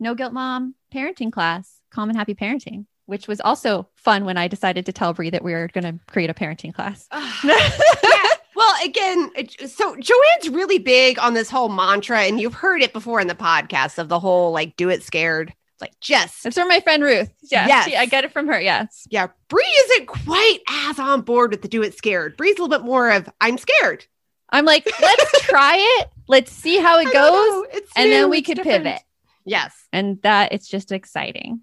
No 0.00 0.14
Guilt 0.14 0.32
Mom 0.32 0.74
parenting 0.92 1.32
class, 1.32 1.80
Calm 1.90 2.08
and 2.08 2.18
Happy 2.18 2.34
Parenting, 2.34 2.86
which 3.06 3.28
was 3.28 3.40
also 3.40 3.88
fun 3.94 4.24
when 4.24 4.36
I 4.36 4.48
decided 4.48 4.86
to 4.86 4.92
tell 4.92 5.12
Brie 5.14 5.30
that 5.30 5.44
we 5.44 5.52
were 5.52 5.68
going 5.68 5.84
to 5.84 6.04
create 6.10 6.30
a 6.30 6.34
parenting 6.34 6.74
class. 6.74 7.06
yeah. 7.44 8.28
Well, 8.56 8.74
again, 8.84 9.30
so 9.68 9.94
Joanne's 9.94 10.48
really 10.50 10.78
big 10.80 11.18
on 11.20 11.34
this 11.34 11.48
whole 11.48 11.68
mantra, 11.68 12.22
and 12.22 12.40
you've 12.40 12.54
heard 12.54 12.82
it 12.82 12.92
before 12.92 13.20
in 13.20 13.28
the 13.28 13.34
podcast 13.36 13.98
of 13.98 14.08
the 14.08 14.18
whole 14.18 14.50
like 14.52 14.76
do 14.76 14.88
it 14.88 15.04
scared. 15.04 15.54
Like 15.80 15.92
just 16.00 16.44
It's 16.44 16.56
from 16.58 16.66
my 16.66 16.80
friend 16.80 17.04
Ruth. 17.04 17.32
Yeah, 17.52 17.68
Yes. 17.68 17.84
she- 17.86 17.96
I 17.96 18.06
get 18.06 18.24
it 18.24 18.32
from 18.32 18.48
her. 18.48 18.60
Yes. 18.60 19.06
yeah, 19.10 19.28
Brie 19.48 19.62
isn't 19.84 20.06
quite 20.08 20.58
as 20.68 20.98
on 20.98 21.20
board 21.20 21.52
with 21.52 21.62
the 21.62 21.68
do 21.68 21.84
it 21.84 21.96
scared. 21.96 22.36
Brie's 22.36 22.58
a 22.58 22.62
little 22.62 22.76
bit 22.76 22.84
more 22.84 23.10
of 23.12 23.28
I'm 23.40 23.58
scared. 23.58 24.04
I'm 24.50 24.64
like, 24.64 24.88
let's 25.00 25.42
try 25.42 25.76
it. 25.78 26.08
Let's 26.26 26.52
see 26.52 26.78
how 26.78 26.98
it 26.98 27.12
goes. 27.12 27.82
And 27.96 28.10
then 28.10 28.30
we 28.30 28.42
could 28.42 28.56
different. 28.56 28.84
pivot. 28.84 29.02
Yes. 29.44 29.74
And 29.92 30.20
that 30.22 30.52
it's 30.52 30.68
just 30.68 30.92
exciting. 30.92 31.60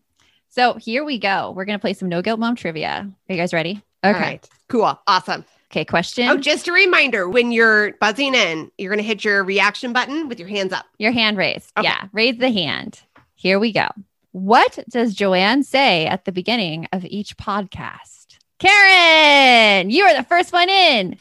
So 0.50 0.74
here 0.76 1.04
we 1.04 1.20
go. 1.20 1.52
We're 1.56 1.66
going 1.66 1.78
to 1.78 1.82
play 1.82 1.94
some 1.94 2.10
No 2.10 2.22
Guilt 2.22 2.40
Mom 2.40 2.56
trivia. 2.56 3.08
Are 3.30 3.34
you 3.34 3.40
guys 3.40 3.54
ready? 3.54 3.84
Okay. 4.04 4.20
right. 4.20 4.50
Cool. 4.70 5.00
Awesome. 5.08 5.44
Okay. 5.72 5.86
Question. 5.86 6.30
Oh, 6.30 6.38
just 6.38 6.68
a 6.68 6.72
reminder 6.72 7.28
when 7.28 7.52
you're 7.52 7.94
buzzing 7.94 8.34
in, 8.34 8.72
you're 8.78 8.90
going 8.90 9.02
to 9.02 9.08
hit 9.08 9.24
your 9.26 9.44
reaction 9.44 9.94
button 9.94 10.30
with 10.30 10.40
your 10.40 10.48
hands 10.48 10.72
up. 10.72 10.86
Your 10.98 11.12
hand 11.12 11.38
raised. 11.38 11.72
Okay. 11.78 11.88
Yeah. 11.88 12.08
Raise 12.14 12.38
the 12.38 12.52
hand. 12.52 13.02
Here 13.36 13.60
we 13.60 13.72
go. 13.72 13.88
What 14.32 14.80
does 14.90 15.14
Joanne 15.14 15.64
say 15.64 16.08
at 16.08 16.26
the 16.26 16.32
beginning 16.32 16.88
of 16.92 17.06
each 17.06 17.38
podcast? 17.38 18.38
Karen, 18.60 19.90
you 19.90 20.04
are 20.06 20.16
the 20.16 20.24
first 20.24 20.54
one 20.54 20.70
in. 20.70 21.18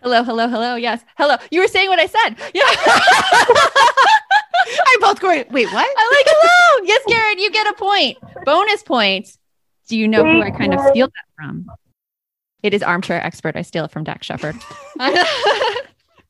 hello, 0.02 0.22
hello, 0.24 0.48
hello. 0.48 0.74
Yes. 0.76 1.02
Hello. 1.16 1.36
You 1.50 1.60
were 1.60 1.68
saying 1.68 1.88
what 1.88 1.98
I 1.98 2.06
said. 2.06 2.36
Yeah. 2.54 2.64
I'm 4.86 5.00
both 5.00 5.20
going, 5.20 5.44
wait, 5.50 5.66
what? 5.72 5.90
I'm 5.98 6.08
like, 6.10 6.26
hello. 6.28 6.86
Yes, 6.86 7.02
Karen, 7.08 7.38
you 7.38 7.50
get 7.50 7.66
a 7.66 7.72
point. 7.74 8.16
Bonus 8.44 8.82
points. 8.82 9.38
Do 9.88 9.96
you 9.98 10.06
know 10.06 10.22
who 10.24 10.40
I 10.42 10.50
kind 10.50 10.72
of 10.72 10.80
steal 10.88 11.06
that 11.08 11.24
from? 11.36 11.66
It 12.62 12.72
is 12.72 12.82
armchair 12.82 13.20
expert. 13.24 13.56
I 13.56 13.62
steal 13.62 13.84
it 13.86 13.90
from 13.90 14.04
Dax 14.04 14.26
Shepard. 14.26 14.54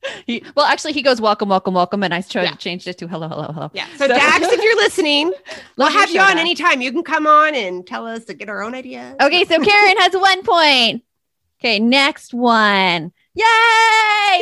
he, 0.26 0.42
well, 0.56 0.66
actually, 0.66 0.92
he 0.92 1.02
goes, 1.02 1.20
welcome, 1.20 1.48
welcome, 1.48 1.74
welcome. 1.74 2.02
And 2.02 2.12
I 2.12 2.20
ch- 2.22 2.34
Yeah. 2.36 2.54
changed 2.54 2.86
it 2.88 2.98
to 2.98 3.08
hello, 3.08 3.28
hello, 3.28 3.52
hello. 3.52 3.70
Yeah. 3.72 3.86
So, 3.96 4.06
So- 4.06 4.08
Dax, 4.08 4.44
if 4.46 4.62
you're 4.62 4.76
listening, 4.76 5.32
we'll 5.76 5.90
have 5.90 6.10
you 6.10 6.20
on 6.20 6.28
Dax. 6.36 6.40
anytime. 6.40 6.80
You 6.80 6.90
can 6.92 7.02
come 7.04 7.26
on 7.26 7.54
and 7.54 7.86
tell 7.86 8.06
us 8.06 8.24
to 8.26 8.34
get 8.34 8.48
our 8.48 8.62
own 8.62 8.74
ideas. 8.74 9.16
Okay, 9.20 9.44
so 9.44 9.62
Karen 9.62 9.96
has 9.98 10.12
one 10.14 10.42
point. 10.42 11.02
Okay, 11.60 11.78
next 11.78 12.34
one. 12.34 13.12
Yay! 13.34 13.44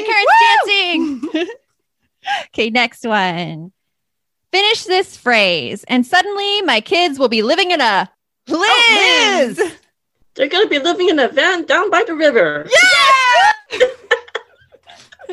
Karen's 0.07 0.27
dancing. 0.67 1.29
okay, 2.47 2.71
next 2.71 3.07
one. 3.07 3.73
Finish 4.53 4.85
this 4.85 5.17
phrase, 5.17 5.85
and 5.87 6.05
suddenly 6.07 6.63
my 6.63 6.81
kids 6.81 7.19
will 7.19 7.29
be 7.29 7.43
living 7.43 7.71
in 7.71 7.81
a 7.81 8.11
Liz. 8.49 8.59
Oh, 8.59 9.45
Liz! 9.59 9.73
They're 10.35 10.49
going 10.49 10.65
to 10.65 10.71
be 10.71 10.79
living 10.79 11.09
in 11.11 11.19
a 11.19 11.29
van 11.29 11.67
down 11.67 11.91
by 11.91 12.03
the 12.05 12.15
river. 12.15 12.67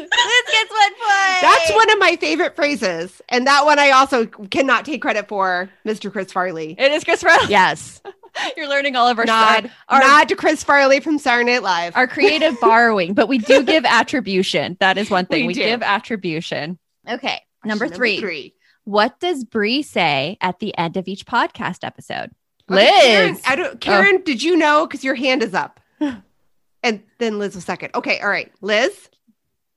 Liz 0.02 0.52
gets 0.52 0.72
one 0.72 0.94
point. 0.94 1.42
That's 1.42 1.72
one 1.74 1.90
of 1.92 2.00
my 2.00 2.18
favorite 2.20 2.56
phrases. 2.56 3.22
And 3.30 3.48
that 3.48 3.66
one 3.66 3.80
I 3.80 3.92
also 3.92 4.26
cannot 4.26 4.86
take 4.86 5.02
credit 5.02 5.28
for, 5.28 5.70
Mr. 5.86 6.12
Chris 6.12 6.32
Farley. 6.32 6.76
It 6.78 6.92
is 6.92 7.04
Chris 7.04 7.22
Farley. 7.22 7.50
Yes. 7.50 8.02
You're 8.58 8.70
learning 8.70 8.96
all 8.96 9.08
of 9.08 9.18
our 9.18 9.26
Nod, 9.26 9.72
our, 9.90 10.00
nod 10.00 10.30
to 10.30 10.36
Chris 10.36 10.64
Farley 10.64 11.00
from 11.00 11.18
Saturday 11.18 11.54
Night 11.54 11.64
Live. 11.64 11.96
our 11.96 12.08
creative 12.08 12.60
borrowing, 12.62 13.14
but 13.16 13.28
we 13.28 13.40
do 13.40 13.64
give 13.64 13.84
attribution. 13.84 14.78
That 14.80 14.98
is 15.00 15.10
one 15.10 15.26
thing. 15.26 15.42
We 15.42 15.48
We, 15.48 15.54
give 15.56 15.82
attribution. 15.82 16.78
Okay, 17.10 17.42
number 17.66 17.86
Question 17.86 17.98
three. 17.98 18.20
three. 18.20 18.54
What 18.84 19.20
does 19.20 19.44
Brie 19.44 19.82
say 19.82 20.38
at 20.40 20.60
the 20.60 20.78
end 20.78 20.98
of 20.98 21.08
each 21.08 21.26
podcast 21.26 21.84
episode? 21.84 22.30
Okay, 22.70 22.76
Liz. 22.76 23.02
Karen, 23.02 23.38
I 23.46 23.56
don't, 23.56 23.74
oh. 23.74 23.78
Karen 23.78 24.22
did 24.24 24.44
you 24.44 24.56
know? 24.56 24.86
Because 24.86 25.04
your 25.04 25.16
hand 25.16 25.42
is 25.42 25.54
up. 25.56 25.80
and 26.00 27.02
then 27.18 27.40
Liz 27.40 27.56
was 27.56 27.66
second. 27.66 27.92
Okay. 27.96 28.20
All 28.20 28.30
right. 28.30 28.52
Liz. 28.62 29.10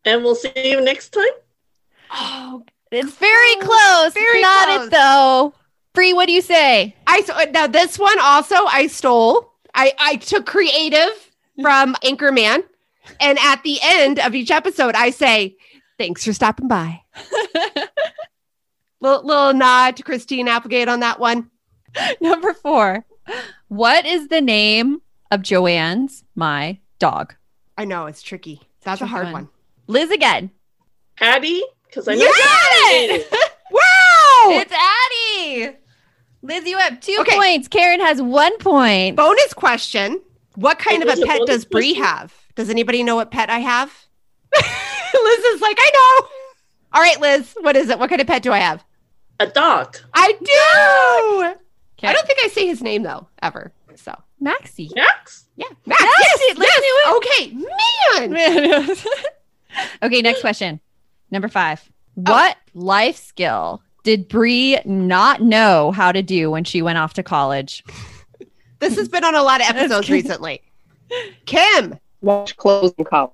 And 0.05 0.23
we'll 0.25 0.35
see 0.35 0.53
you 0.57 0.81
next 0.81 1.11
time. 1.11 1.25
Oh, 2.13 2.65
It's 2.91 3.13
very 3.15 3.55
oh, 3.61 3.61
close. 3.63 4.15
Very 4.15 4.41
Not 4.43 4.69
close. 4.69 4.87
it 4.87 4.91
though. 4.91 5.55
Brie, 5.93 6.13
what 6.13 6.27
do 6.27 6.33
you 6.33 6.43
say? 6.43 6.95
I 7.07 7.23
so 7.23 7.35
uh, 7.35 7.47
now 7.51 7.67
this 7.67 7.99
one 7.99 8.19
also 8.21 8.55
I 8.67 8.87
stole. 8.87 9.53
I 9.75 9.93
I 9.99 10.17
took 10.17 10.47
creative 10.47 11.31
from 11.61 11.95
Anchorman, 12.03 12.63
and 13.21 13.39
at 13.41 13.63
the 13.63 13.79
end 13.83 14.19
of 14.21 14.35
each 14.35 14.51
episode, 14.51 14.95
I 14.95 15.11
say, 15.11 15.57
"Thanks 15.99 16.25
for 16.25 16.33
stopping 16.33 16.69
by." 16.69 17.03
little 19.01 19.25
little 19.25 19.53
nod 19.53 19.97
to 19.97 20.03
Christine 20.03 20.49
Applegate 20.49 20.89
on 20.89 21.01
that 21.01 21.19
one. 21.21 21.51
Number 22.21 22.53
four. 22.55 23.05
What 23.69 24.07
is 24.07 24.29
the 24.29 24.41
name 24.41 25.03
of 25.31 25.43
Joanne's 25.43 26.25
my 26.35 26.79
dog? 26.99 27.35
I 27.79 27.85
know 27.85 28.07
it's 28.07 28.23
tricky. 28.23 28.63
That's 28.83 29.01
a 29.01 29.05
Tricky 29.05 29.11
hard 29.11 29.25
one. 29.27 29.33
one. 29.33 29.49
Liz 29.91 30.11
again. 30.11 30.51
Addie, 31.21 31.63
because 31.87 32.07
I 32.09 32.15
know 32.15 32.21
You 32.23 32.27
you 32.27 32.45
got 32.45 32.93
made 32.93 33.15
it! 33.17 33.29
it. 33.33 33.51
Wow! 33.71 34.61
It's 34.61 34.73
Addie. 34.73 35.77
Liz, 36.43 36.65
you 36.65 36.79
have 36.79 37.01
two 37.01 37.17
Okay. 37.21 37.37
points. 37.37 37.69
Karen 37.69 38.01
has 38.01 38.23
one 38.23 38.57
point. 38.59 39.17
Bonus 39.17 39.53
question. 39.53 40.21
What 40.55 40.79
kind 40.79 41.03
of 41.03 41.09
a 41.09 41.21
a 41.21 41.27
pet 41.27 41.39
bonus 41.41 41.47
does 41.47 41.65
Brie 41.65 41.95
have? 41.95 42.33
Does 42.55 42.71
anybody 42.71 43.03
know 43.03 43.17
what 43.17 43.31
pet 43.31 43.51
I 43.51 43.59
have? 43.59 43.93
Liz 44.55 45.45
is 45.45 45.61
like, 45.61 45.77
I 45.79 45.91
know. 45.95 46.29
All 46.93 47.03
right, 47.03 47.21
Liz, 47.21 47.55
what 47.61 47.77
is 47.77 47.89
it? 47.91 47.99
What 47.99 48.09
kind 48.11 48.21
of 48.21 48.27
pet 48.27 48.43
do 48.43 48.53
I 48.53 48.59
have? 48.59 48.83
A 49.41 49.47
dog. 49.47 49.97
I 50.15 50.33
do. 50.33 51.55
Okay. 51.99 52.09
I 52.09 52.13
don't 52.13 52.27
think 52.27 52.39
I 52.45 52.49
say 52.49 52.67
his 52.67 52.83
name 52.83 53.03
though, 53.03 53.27
ever. 53.43 53.73
So 53.97 54.15
Maxie. 54.41 54.91
Max? 54.95 55.47
yeah. 55.57 55.67
Max, 55.85 56.03
yes, 56.03 56.57
yes. 56.59 57.17
Okay, 57.17 58.27
man. 58.29 58.97
okay, 60.03 60.23
next 60.23 60.41
question. 60.41 60.81
Number 61.31 61.49
five. 61.49 61.83
Oh. 62.17 62.33
What 62.33 62.57
life 62.75 63.17
skill 63.17 63.83
did 64.03 64.29
Brie 64.29 64.79
not 64.85 65.43
know 65.43 65.93
how 65.93 66.13
to 66.13 66.23
do 66.23 66.51
when 66.51 66.65
she 66.65 66.83
went 66.83 66.99
off 66.99 67.15
to 67.15 67.23
college? 67.23 67.85
This 68.79 68.97
has 68.97 69.09
been 69.09 69.25
on 69.25 69.35
a 69.35 69.43
lot 69.43 69.61
of 69.61 69.69
episodes 69.69 70.11
recently. 70.11 70.63
Kim. 71.45 71.99
Wash 72.23 72.53
clothes 72.55 72.93
in 72.99 73.05
college. 73.05 73.33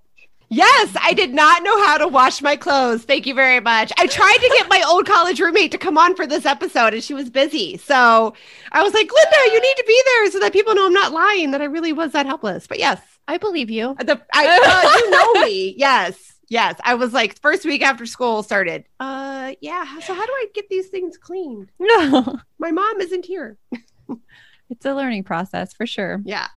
Yes, 0.48 0.96
I 1.00 1.12
did 1.12 1.34
not 1.34 1.64
know 1.64 1.84
how 1.84 1.98
to 1.98 2.06
wash 2.06 2.40
my 2.40 2.54
clothes. 2.54 3.02
Thank 3.02 3.26
you 3.26 3.34
very 3.34 3.58
much. 3.58 3.92
I 3.98 4.06
tried 4.06 4.38
to 4.40 4.48
get 4.56 4.68
my 4.68 4.82
old 4.88 5.04
college 5.04 5.40
roommate 5.40 5.72
to 5.72 5.78
come 5.78 5.98
on 5.98 6.14
for 6.14 6.24
this 6.24 6.46
episode 6.46 6.94
and 6.94 7.02
she 7.02 7.14
was 7.14 7.30
busy. 7.30 7.76
So 7.78 8.32
I 8.70 8.82
was 8.82 8.94
like, 8.94 9.10
Linda, 9.12 9.52
you 9.52 9.60
need 9.60 9.76
to 9.76 9.84
be 9.86 10.02
there 10.04 10.30
so 10.30 10.38
that 10.38 10.52
people 10.52 10.74
know 10.76 10.86
I'm 10.86 10.92
not 10.92 11.12
lying, 11.12 11.50
that 11.50 11.62
I 11.62 11.64
really 11.64 11.92
was 11.92 12.12
that 12.12 12.26
helpless. 12.26 12.68
But 12.68 12.78
yes, 12.78 13.00
I 13.28 13.38
believe 13.38 13.70
you. 13.70 13.94
the, 13.98 14.20
I, 14.32 14.46
uh, 14.94 14.98
you 14.98 15.10
know 15.10 15.46
me. 15.46 15.74
Yes. 15.76 16.34
Yes. 16.48 16.78
I 16.84 16.94
was 16.94 17.12
like, 17.12 17.40
first 17.40 17.64
week 17.64 17.82
after 17.82 18.06
school 18.06 18.42
started. 18.42 18.84
Uh, 19.00 19.54
yeah. 19.60 19.98
So 20.00 20.14
how 20.14 20.24
do 20.24 20.32
I 20.32 20.46
get 20.54 20.68
these 20.68 20.88
things 20.88 21.18
cleaned? 21.18 21.70
No, 21.78 22.38
My 22.58 22.70
mom 22.70 23.00
isn't 23.00 23.24
here. 23.26 23.58
it's 24.70 24.86
a 24.86 24.94
learning 24.94 25.24
process 25.24 25.72
for 25.72 25.86
sure. 25.86 26.20
Yeah. 26.24 26.48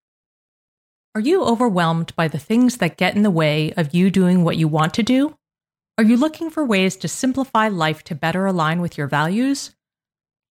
Are 1.16 1.22
you 1.22 1.44
overwhelmed 1.44 2.16
by 2.16 2.28
the 2.28 2.38
things 2.38 2.78
that 2.78 2.98
get 2.98 3.16
in 3.16 3.24
the 3.24 3.32
way 3.32 3.74
of 3.76 3.96
you 3.96 4.12
doing 4.12 4.44
what 4.44 4.58
you 4.58 4.68
want 4.68 4.94
to 4.94 5.04
do? 5.04 5.36
Are 5.98 6.04
you 6.04 6.16
looking 6.16 6.52
for 6.52 6.64
ways 6.64 6.96
to 6.98 7.08
simplify 7.08 7.68
life 7.68 8.04
to 8.06 8.16
better 8.16 8.46
align 8.46 8.80
with 8.80 8.98
your 8.98 9.08
values? 9.08 9.72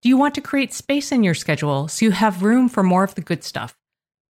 Do 0.02 0.08
you 0.08 0.16
want 0.18 0.34
to 0.34 0.40
create 0.40 0.74
space 0.74 1.10
in 1.10 1.22
your 1.22 1.34
schedule 1.34 1.88
so 1.88 2.04
you 2.04 2.10
have 2.10 2.42
room 2.42 2.68
for 2.68 2.82
more 2.82 3.04
of 3.04 3.14
the 3.14 3.20
good 3.20 3.42
stuff? 3.44 3.77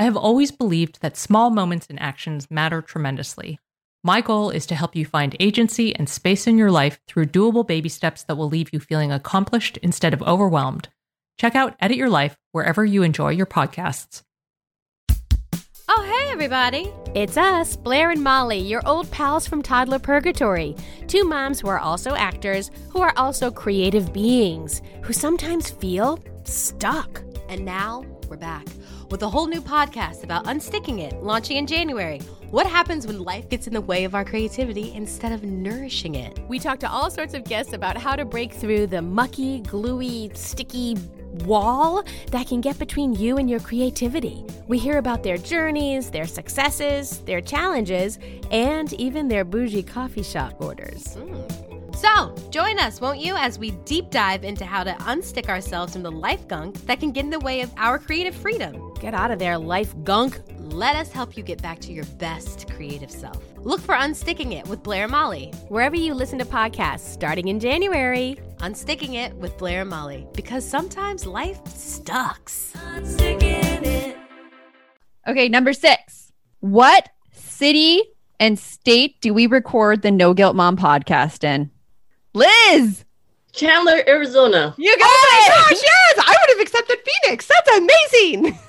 I 0.00 0.04
have 0.04 0.16
always 0.16 0.50
believed 0.50 1.02
that 1.02 1.18
small 1.18 1.50
moments 1.50 1.86
and 1.90 2.00
actions 2.00 2.50
matter 2.50 2.80
tremendously. 2.80 3.58
My 4.02 4.22
goal 4.22 4.48
is 4.48 4.64
to 4.68 4.74
help 4.74 4.96
you 4.96 5.04
find 5.04 5.36
agency 5.38 5.94
and 5.94 6.08
space 6.08 6.46
in 6.46 6.56
your 6.56 6.70
life 6.70 6.98
through 7.06 7.26
doable 7.26 7.66
baby 7.66 7.90
steps 7.90 8.22
that 8.22 8.36
will 8.36 8.48
leave 8.48 8.72
you 8.72 8.80
feeling 8.80 9.12
accomplished 9.12 9.76
instead 9.82 10.14
of 10.14 10.22
overwhelmed. 10.22 10.88
Check 11.38 11.54
out 11.54 11.76
Edit 11.82 11.98
Your 11.98 12.08
Life 12.08 12.38
wherever 12.52 12.82
you 12.82 13.02
enjoy 13.02 13.32
your 13.32 13.44
podcasts. 13.44 14.22
Oh, 15.86 16.02
hey, 16.02 16.32
everybody. 16.32 16.90
It's 17.14 17.36
us, 17.36 17.76
Blair 17.76 18.10
and 18.10 18.24
Molly, 18.24 18.58
your 18.58 18.80
old 18.88 19.10
pals 19.10 19.46
from 19.46 19.60
Toddler 19.60 19.98
Purgatory. 19.98 20.76
Two 21.08 21.24
moms 21.24 21.60
who 21.60 21.68
are 21.68 21.78
also 21.78 22.14
actors, 22.14 22.70
who 22.88 23.02
are 23.02 23.12
also 23.18 23.50
creative 23.50 24.14
beings, 24.14 24.80
who 25.02 25.12
sometimes 25.12 25.68
feel 25.68 26.18
stuck. 26.44 27.22
And 27.50 27.66
now 27.66 28.06
we're 28.30 28.38
back 28.38 28.64
with 29.10 29.22
a 29.22 29.28
whole 29.28 29.46
new 29.46 29.60
podcast 29.60 30.24
about 30.24 30.44
unsticking 30.44 31.00
it, 31.00 31.22
launching 31.22 31.56
in 31.56 31.66
January. 31.66 32.18
What 32.50 32.66
happens 32.66 33.06
when 33.06 33.20
life 33.20 33.48
gets 33.48 33.66
in 33.66 33.74
the 33.74 33.80
way 33.80 34.04
of 34.04 34.14
our 34.14 34.24
creativity 34.24 34.92
instead 34.94 35.32
of 35.32 35.42
nourishing 35.42 36.14
it? 36.14 36.38
We 36.48 36.58
talk 36.58 36.78
to 36.80 36.90
all 36.90 37.10
sorts 37.10 37.34
of 37.34 37.44
guests 37.44 37.72
about 37.72 37.96
how 37.96 38.16
to 38.16 38.24
break 38.24 38.52
through 38.52 38.86
the 38.88 39.02
mucky, 39.02 39.60
gluey, 39.60 40.30
sticky 40.34 40.96
wall 41.44 42.04
that 42.30 42.46
can 42.48 42.60
get 42.60 42.78
between 42.78 43.14
you 43.14 43.36
and 43.38 43.48
your 43.48 43.60
creativity. 43.60 44.44
We 44.66 44.78
hear 44.78 44.98
about 44.98 45.22
their 45.22 45.38
journeys, 45.38 46.10
their 46.10 46.26
successes, 46.26 47.18
their 47.20 47.40
challenges, 47.40 48.18
and 48.50 48.92
even 48.94 49.28
their 49.28 49.44
bougie 49.44 49.82
coffee 49.82 50.22
shop 50.22 50.60
orders. 50.60 51.16
Mm. 51.16 51.96
So, 51.96 52.34
join 52.50 52.78
us, 52.78 53.00
won't 53.00 53.18
you, 53.18 53.36
as 53.36 53.58
we 53.58 53.72
deep 53.84 54.10
dive 54.10 54.44
into 54.44 54.64
how 54.64 54.84
to 54.84 54.92
unstick 54.92 55.48
ourselves 55.48 55.92
from 55.92 56.02
the 56.02 56.10
life 56.10 56.48
gunk 56.48 56.74
that 56.86 56.98
can 56.98 57.12
get 57.12 57.24
in 57.24 57.30
the 57.30 57.40
way 57.40 57.60
of 57.60 57.70
our 57.76 57.98
creative 57.98 58.34
freedom. 58.34 58.89
Get 59.00 59.14
out 59.14 59.30
of 59.30 59.38
there, 59.38 59.56
life 59.56 59.94
gunk. 60.04 60.38
Let 60.58 60.94
us 60.94 61.10
help 61.10 61.36
you 61.36 61.42
get 61.42 61.62
back 61.62 61.78
to 61.80 61.92
your 61.92 62.04
best 62.18 62.70
creative 62.70 63.10
self. 63.10 63.42
Look 63.58 63.80
for 63.80 63.94
Unsticking 63.94 64.52
It 64.52 64.66
with 64.68 64.82
Blair 64.82 65.04
and 65.04 65.12
Molly, 65.12 65.52
wherever 65.68 65.96
you 65.96 66.12
listen 66.12 66.38
to 66.38 66.44
podcasts, 66.44 67.00
starting 67.00 67.48
in 67.48 67.58
January. 67.60 68.36
Unsticking 68.58 69.14
It 69.14 69.34
with 69.36 69.56
Blair 69.56 69.80
and 69.82 69.90
Molly, 69.90 70.26
because 70.34 70.68
sometimes 70.68 71.24
life 71.26 71.66
sucks. 71.66 72.74
Okay, 75.26 75.48
number 75.48 75.72
six. 75.72 76.30
What 76.60 77.08
city 77.32 78.02
and 78.38 78.58
state 78.58 79.18
do 79.22 79.32
we 79.32 79.46
record 79.46 80.02
the 80.02 80.10
No 80.10 80.34
Guilt 80.34 80.56
Mom 80.56 80.76
podcast 80.76 81.42
in? 81.42 81.70
Liz, 82.34 83.04
Chandler, 83.52 84.02
Arizona. 84.06 84.74
you 84.78 84.96
got 84.98 85.04
Oh 85.08 85.28
my 85.32 85.54
it. 85.54 85.70
gosh, 85.74 85.82
yes. 85.82 86.24
I 86.26 86.36
would 86.38 86.58
have 86.58 86.60
accepted 86.60 86.98
Phoenix. 87.24 87.46
That's 87.48 87.78
amazing. 87.78 88.58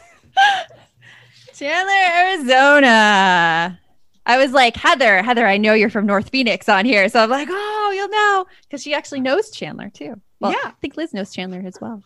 Chandler, 1.53 1.93
Arizona. 1.93 3.79
I 4.25 4.37
was 4.37 4.51
like, 4.51 4.75
Heather, 4.75 5.21
Heather, 5.23 5.45
I 5.47 5.57
know 5.57 5.73
you're 5.73 5.89
from 5.89 6.05
North 6.05 6.29
Phoenix 6.29 6.69
on 6.69 6.85
here. 6.85 7.09
So 7.09 7.19
I'm 7.21 7.29
like, 7.29 7.47
oh, 7.51 7.91
you'll 7.95 8.09
know. 8.09 8.45
Because 8.63 8.81
she 8.81 8.93
actually 8.93 9.21
knows 9.21 9.49
Chandler 9.51 9.89
too. 9.89 10.19
Well, 10.39 10.51
Yeah. 10.51 10.69
I 10.69 10.71
think 10.81 10.97
Liz 10.97 11.13
knows 11.13 11.31
Chandler 11.33 11.61
as 11.65 11.79
well. 11.81 12.03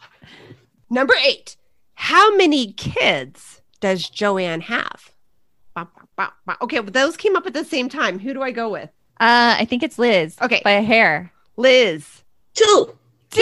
Number 0.90 1.14
eight. 1.26 1.56
How 1.94 2.36
many 2.36 2.74
kids 2.74 3.62
does 3.80 4.10
Joanne 4.10 4.62
have? 4.62 5.12
Bah, 5.74 5.86
bah, 5.96 6.04
bah, 6.16 6.30
bah. 6.46 6.56
Okay, 6.62 6.80
but 6.80 6.94
those 6.94 7.16
came 7.18 7.36
up 7.36 7.46
at 7.46 7.54
the 7.54 7.64
same 7.66 7.90
time. 7.90 8.20
Who 8.20 8.34
do 8.34 8.42
I 8.42 8.52
go 8.52 8.70
with? 8.70 8.90
Uh, 9.20 9.56
I 9.60 9.66
think 9.66 9.84
it's 9.84 9.98
Liz. 10.00 10.38
Okay. 10.42 10.62
By 10.64 10.72
a 10.72 10.82
hair. 10.82 11.32
Liz. 11.58 12.24
Two. 12.54 12.98
Two. 13.30 13.42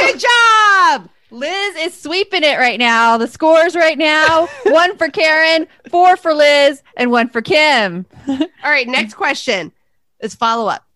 Good 0.00 0.20
job. 0.20 1.08
Liz 1.30 1.76
is 1.76 2.00
sweeping 2.00 2.42
it 2.42 2.58
right 2.58 2.78
now. 2.78 3.16
The 3.16 3.28
scores 3.28 3.76
right 3.76 3.98
now 3.98 4.46
one 4.64 4.96
for 4.96 5.08
Karen, 5.08 5.66
four 5.90 6.16
for 6.16 6.34
Liz, 6.34 6.82
and 6.96 7.10
one 7.10 7.28
for 7.28 7.42
Kim. 7.42 8.06
All 8.28 8.38
right, 8.64 8.88
next 8.88 9.14
question 9.14 9.72
is 10.20 10.34
follow 10.34 10.68
up. 10.68 10.86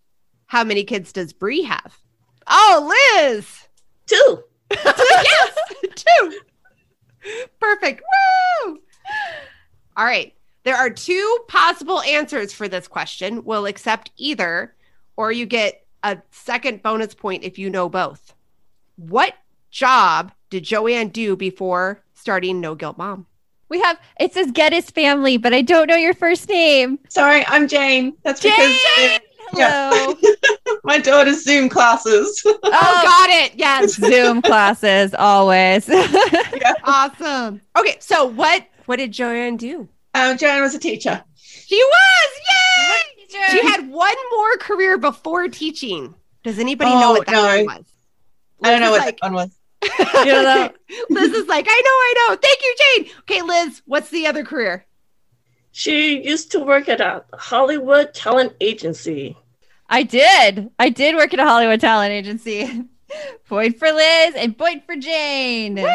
How 0.46 0.64
many 0.64 0.84
kids 0.84 1.12
does 1.12 1.32
Brie 1.32 1.62
have? 1.62 1.98
Oh, 2.46 2.94
Liz. 3.18 3.68
Two. 4.06 4.44
yes, 4.70 5.58
two. 5.94 6.40
Perfect. 7.58 8.02
Woo! 8.66 8.80
All 9.96 10.04
right. 10.04 10.34
There 10.64 10.76
are 10.76 10.90
two 10.90 11.38
possible 11.48 12.00
answers 12.02 12.52
for 12.52 12.68
this 12.68 12.88
question. 12.88 13.44
We'll 13.44 13.66
accept 13.66 14.10
either, 14.16 14.74
or 15.16 15.30
you 15.30 15.44
get 15.46 15.86
a 16.02 16.18
second 16.30 16.82
bonus 16.82 17.14
point 17.14 17.44
if 17.44 17.58
you 17.58 17.68
know 17.68 17.88
both. 17.88 18.34
What 18.96 19.34
job 19.74 20.32
did 20.50 20.62
Joanne 20.64 21.08
do 21.08 21.34
before 21.36 22.00
starting 22.14 22.60
No 22.60 22.74
Guilt 22.76 22.96
Mom? 22.96 23.26
We 23.68 23.80
have, 23.80 23.98
it 24.20 24.32
says 24.32 24.50
get 24.52 24.72
his 24.72 24.88
family, 24.88 25.36
but 25.36 25.52
I 25.52 25.60
don't 25.62 25.88
know 25.88 25.96
your 25.96 26.14
first 26.14 26.48
name. 26.48 26.98
Sorry, 27.08 27.44
I'm 27.48 27.66
Jane. 27.66 28.16
That's 28.22 28.40
Jane! 28.40 28.52
because 28.56 29.20
Hello. 29.50 30.14
my 30.84 30.98
daughter's 30.98 31.44
Zoom 31.44 31.68
classes. 31.68 32.40
Oh, 32.46 32.58
got 32.62 33.30
it. 33.30 33.52
Yes. 33.56 33.94
Zoom 33.94 34.42
classes, 34.42 35.12
always. 35.14 35.88
awesome. 36.84 37.60
Okay, 37.76 37.96
so 38.00 38.24
what 38.26 38.66
what 38.86 38.96
did 38.96 39.12
Joanne 39.12 39.56
do? 39.56 39.88
um, 40.14 40.38
Joanne 40.38 40.62
was 40.62 40.74
a 40.74 40.78
teacher. 40.78 41.22
She 41.36 41.76
was. 41.82 42.30
Yay! 43.30 43.48
She 43.50 43.62
had 43.66 43.88
one 43.90 44.14
more 44.36 44.56
career 44.58 44.98
before 44.98 45.48
teaching. 45.48 46.14
Does 46.44 46.58
anybody 46.58 46.90
know 46.90 47.10
Oh, 47.10 47.12
what 47.18 47.26
that 47.26 47.32
no. 47.32 47.64
one 47.64 47.78
was? 47.78 47.84
I 48.62 48.70
don't 48.70 48.80
know 48.80 48.90
what 48.92 49.00
what 49.00 49.08
is 49.08 49.14
that 49.20 49.22
one 49.22 49.34
was. 49.34 49.50
Like, 49.98 50.76
Liz 51.10 51.32
is 51.32 51.48
like, 51.48 51.66
I 51.68 51.82
know, 51.84 51.90
I 51.90 52.14
know. 52.28 52.36
Thank 52.40 52.60
you, 52.62 52.76
Jane. 52.78 53.14
Okay, 53.20 53.42
Liz, 53.42 53.82
what's 53.86 54.10
the 54.10 54.26
other 54.26 54.44
career? 54.44 54.86
She 55.72 56.22
used 56.22 56.52
to 56.52 56.60
work 56.60 56.88
at 56.88 57.00
a 57.00 57.24
Hollywood 57.34 58.14
talent 58.14 58.54
agency. 58.60 59.36
I 59.90 60.02
did. 60.04 60.70
I 60.78 60.88
did 60.88 61.16
work 61.16 61.34
at 61.34 61.40
a 61.40 61.44
Hollywood 61.44 61.80
talent 61.80 62.12
agency. 62.12 62.84
point 63.46 63.78
for 63.78 63.92
Liz 63.92 64.34
and 64.36 64.56
point 64.56 64.84
for 64.86 64.96
Jane. 64.96 65.74
Woo! 65.76 65.86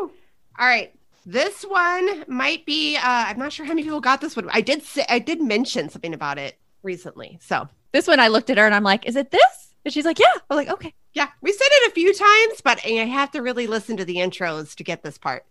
All 0.00 0.10
right. 0.58 0.92
This 1.26 1.62
one 1.62 2.24
might 2.26 2.64
be. 2.64 2.96
Uh, 2.96 3.00
I'm 3.04 3.38
not 3.38 3.52
sure 3.52 3.66
how 3.66 3.72
many 3.72 3.82
people 3.82 4.00
got 4.00 4.20
this 4.20 4.34
one. 4.34 4.48
I 4.50 4.60
did 4.60 4.82
say 4.82 5.04
I 5.08 5.18
did 5.18 5.42
mention 5.42 5.90
something 5.90 6.14
about 6.14 6.38
it 6.38 6.56
recently. 6.82 7.38
So 7.42 7.68
This 7.92 8.06
one, 8.06 8.18
I 8.18 8.28
looked 8.28 8.50
at 8.50 8.56
her 8.56 8.64
and 8.64 8.74
I'm 8.74 8.82
like, 8.82 9.04
"Is 9.06 9.14
it 9.16 9.30
this?" 9.30 9.74
And 9.84 9.92
she's 9.92 10.06
like, 10.06 10.18
"Yeah." 10.18 10.32
I'm 10.48 10.56
like, 10.56 10.68
"Okay." 10.70 10.94
Yeah, 11.14 11.28
we 11.40 11.52
said 11.52 11.66
it 11.70 11.90
a 11.90 11.94
few 11.94 12.12
times, 12.14 12.60
but 12.62 12.80
I 12.84 12.90
have 13.06 13.30
to 13.32 13.42
really 13.42 13.66
listen 13.66 13.96
to 13.96 14.04
the 14.04 14.16
intros 14.16 14.74
to 14.76 14.84
get 14.84 15.02
this 15.02 15.18
part. 15.18 15.44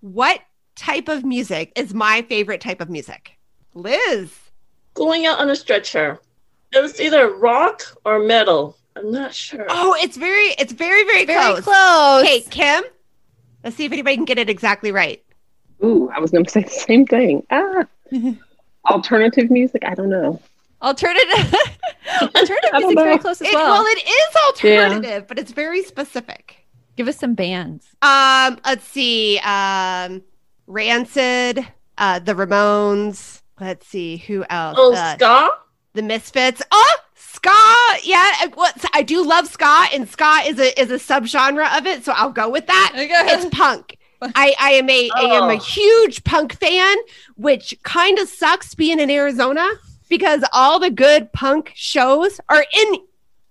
What 0.00 0.40
type 0.76 1.08
of 1.08 1.24
music 1.24 1.72
is 1.76 1.92
my 1.92 2.22
favorite 2.22 2.60
type 2.60 2.80
of 2.80 2.88
music? 2.88 3.32
Liz. 3.74 4.32
Going 4.94 5.26
out 5.26 5.38
on 5.38 5.50
a 5.50 5.56
stretcher. 5.56 6.20
It 6.72 6.80
was 6.80 7.00
either 7.00 7.34
rock 7.34 7.82
or 8.04 8.20
metal. 8.20 8.76
I'm 8.96 9.10
not 9.10 9.34
sure. 9.34 9.66
Oh, 9.68 9.96
it's 10.00 10.16
very, 10.16 10.46
it's 10.58 10.72
very, 10.72 11.04
very, 11.04 11.24
Very 11.24 11.40
close. 11.40 11.64
close. 11.64 12.22
Okay, 12.22 12.40
Kim. 12.50 12.84
Let's 13.62 13.76
see 13.76 13.84
if 13.84 13.92
anybody 13.92 14.16
can 14.16 14.24
get 14.24 14.38
it 14.38 14.48
exactly 14.50 14.90
right. 14.92 15.22
Ooh, 15.84 16.10
I 16.14 16.18
was 16.20 16.30
going 16.30 16.44
to 16.44 16.50
say 16.50 16.62
the 16.62 16.70
same 16.70 17.06
thing. 17.06 17.46
Ah, 17.50 17.86
alternative 18.90 19.50
music. 19.50 19.82
I 19.86 19.94
don't 19.94 20.08
know. 20.10 20.40
Alternative. 20.82 21.54
Alternative 22.22 22.70
I 22.72 22.80
don't 22.80 22.94
very 22.94 23.18
close 23.18 23.40
as 23.40 23.48
It, 23.48 23.54
well. 23.54 23.82
well, 23.82 23.84
it 23.86 23.98
is 24.06 24.36
alternative, 24.46 25.26
but 25.26 25.38
it's 25.38 25.52
very 25.52 25.82
specific. 25.82 26.56
Give 26.96 27.08
us 27.08 27.16
some 27.18 27.34
bands. 27.34 27.86
Um, 28.02 28.58
let's 28.64 28.84
see. 28.86 29.38
Um, 29.38 30.22
Rancid, 30.66 31.66
uh, 31.98 32.18
the 32.18 32.34
Ramones. 32.34 33.42
Let's 33.60 33.86
see 33.86 34.16
who 34.18 34.44
else. 34.48 34.76
Oh, 34.78 34.94
Uh, 34.94 35.14
ska? 35.14 35.50
the 35.94 36.02
Misfits. 36.02 36.62
Oh, 36.70 36.96
ska. 37.14 37.50
Yeah, 38.04 38.16
I- 38.18 38.50
what 38.54 38.82
I 38.94 39.02
do 39.02 39.24
love 39.26 39.46
ska, 39.48 39.86
and 39.92 40.08
ska 40.08 40.40
is 40.46 40.58
a 40.58 40.80
is 40.80 40.90
a 40.90 40.94
subgenre 40.98 41.76
of 41.78 41.86
it, 41.86 42.04
so 42.04 42.12
I'll 42.12 42.30
go 42.32 42.48
with 42.48 42.66
that. 42.66 42.92
It's 42.94 43.46
punk. 43.54 43.96
I, 44.22 44.54
I 44.60 44.70
am 44.72 44.88
a 44.90 45.10
I 45.14 45.20
am 45.36 45.44
a 45.50 45.54
Oh. 45.54 45.58
huge 45.58 46.24
punk 46.24 46.54
fan, 46.58 46.96
which 47.36 47.74
kind 47.82 48.18
of 48.18 48.28
sucks 48.28 48.74
being 48.74 49.00
in 49.00 49.10
Arizona 49.10 49.66
because 50.10 50.44
all 50.52 50.78
the 50.78 50.90
good 50.90 51.32
punk 51.32 51.72
shows 51.74 52.38
are 52.50 52.64
in 52.74 52.96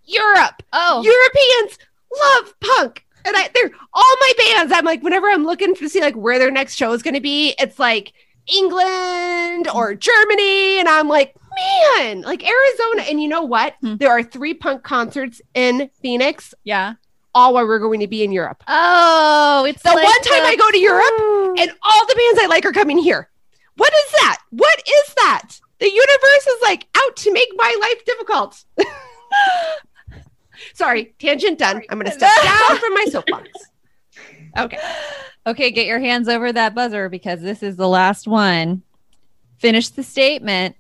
Europe. 0.04 0.62
Oh, 0.72 1.02
Europeans 1.02 1.80
love 2.16 2.54
punk. 2.60 3.04
And 3.26 3.36
I 3.36 3.50
they're 3.54 3.72
all 3.94 4.16
my 4.20 4.32
bands. 4.38 4.72
I'm 4.76 4.86
like, 4.86 5.02
whenever 5.02 5.28
I'm 5.28 5.44
looking 5.46 5.74
to 5.76 5.90
see 5.90 6.02
like 6.02 6.16
where 6.16 6.38
their 6.38 6.52
next 6.52 6.76
show 6.76 6.94
is 6.94 7.02
gonna 7.02 7.20
be, 7.22 7.56
it's 7.58 7.80
like 7.80 8.14
England 8.48 9.68
or 9.74 9.96
Germany. 9.96 10.80
And 10.80 10.88
I'm 10.88 11.08
like, 11.08 11.36
man, 11.56 12.22
like 12.22 12.44
Arizona. 12.44 13.04
And 13.10 13.22
you 13.22 13.28
know 13.28 13.44
what? 13.44 13.76
Hmm. 13.82 13.98
There 13.98 14.10
are 14.10 14.24
three 14.24 14.54
punk 14.54 14.84
concerts 14.84 15.42
in 15.54 15.90
Phoenix, 16.02 16.54
yeah. 16.64 16.94
all 17.36 17.54
while 17.54 17.68
we're 17.68 17.80
going 17.80 18.00
to 18.00 18.08
be 18.08 18.24
in 18.24 18.32
Europe. 18.32 18.64
Oh, 18.68 19.66
it's 19.68 19.84
The 19.84 19.90
like 19.90 20.04
one 20.04 20.22
time 20.24 20.44
I 20.46 20.56
go 20.56 20.72
to 20.72 20.80
Europe 20.80 21.60
and 21.60 21.72
all 21.84 22.06
the 22.08 22.16
bands 22.16 22.40
I 22.42 22.48
like 22.50 22.66
are 22.66 22.72
coming 22.72 22.98
here. 22.98 23.30
What 23.76 23.94
is 23.94 24.12
that? 24.22 24.38
What 24.50 24.80
is 24.80 25.14
that? 25.16 25.50
The 25.80 25.90
universe 25.90 26.48
is 26.48 26.62
like 26.62 26.88
out 26.96 27.16
to 27.18 27.32
make 27.34 27.50
my 27.56 27.78
life 27.82 28.06
difficult. 28.06 28.64
Sorry, 30.74 31.14
tangent 31.20 31.58
done. 31.58 31.82
I'm 31.90 32.00
going 32.00 32.12
to 32.12 32.18
step 32.18 32.32
down 32.44 32.78
from 32.80 32.94
my 32.94 33.06
soapbox. 33.10 33.48
Okay. 34.58 34.80
Okay, 35.48 35.72
get 35.72 35.88
your 35.88 36.00
hands 36.00 36.28
over 36.28 36.52
that 36.52 36.76
buzzer 36.76 37.08
because 37.10 37.42
this 37.42 37.64
is 37.64 37.78
the 37.78 37.88
last 37.88 38.28
one. 38.28 38.82
Finish 39.58 39.90
the 39.90 40.04
statement. 40.04 40.76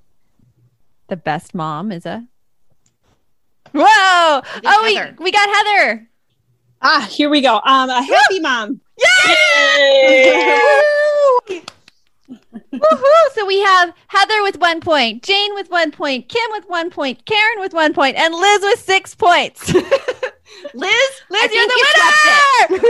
The 1.08 1.16
best 1.18 1.56
mom 1.56 1.92
is 1.92 2.06
a. 2.06 2.28
Whoa! 3.74 3.84
Oh, 3.86 4.82
we, 4.84 4.96
Heather. 4.96 5.16
we 5.20 5.32
got 5.32 5.50
Heather. 5.50 6.10
Ah, 6.82 7.08
here 7.10 7.30
we 7.30 7.42
go. 7.42 7.56
Um, 7.64 7.90
a 7.90 8.02
happy 8.02 8.40
mom. 8.40 8.82
Yay! 9.28 10.44
Woohoo! 12.54 13.34
So 13.34 13.46
we 13.46 13.60
have 13.62 13.94
Heather 14.08 14.42
with 14.42 14.58
one 14.60 14.82
point, 14.82 15.24
Jane 15.24 15.54
with 15.54 15.70
one 15.70 15.92
point, 15.92 16.30
Kim 16.30 16.50
with 16.52 16.66
one 16.68 16.90
point, 16.90 17.26
Karen 17.26 17.60
with 17.60 17.74
one 17.74 17.94
point, 17.94 18.16
and 18.18 18.34
Liz 18.34 18.62
with 18.62 18.80
six 18.80 19.14
points. 19.16 19.74
Liz, 19.74 19.84
Liz, 20.74 20.74
Liz, 20.74 20.90
I 21.32 21.50
you're 21.54 21.68
the 21.68 21.74
you 22.72 22.80
winner! 22.80 22.90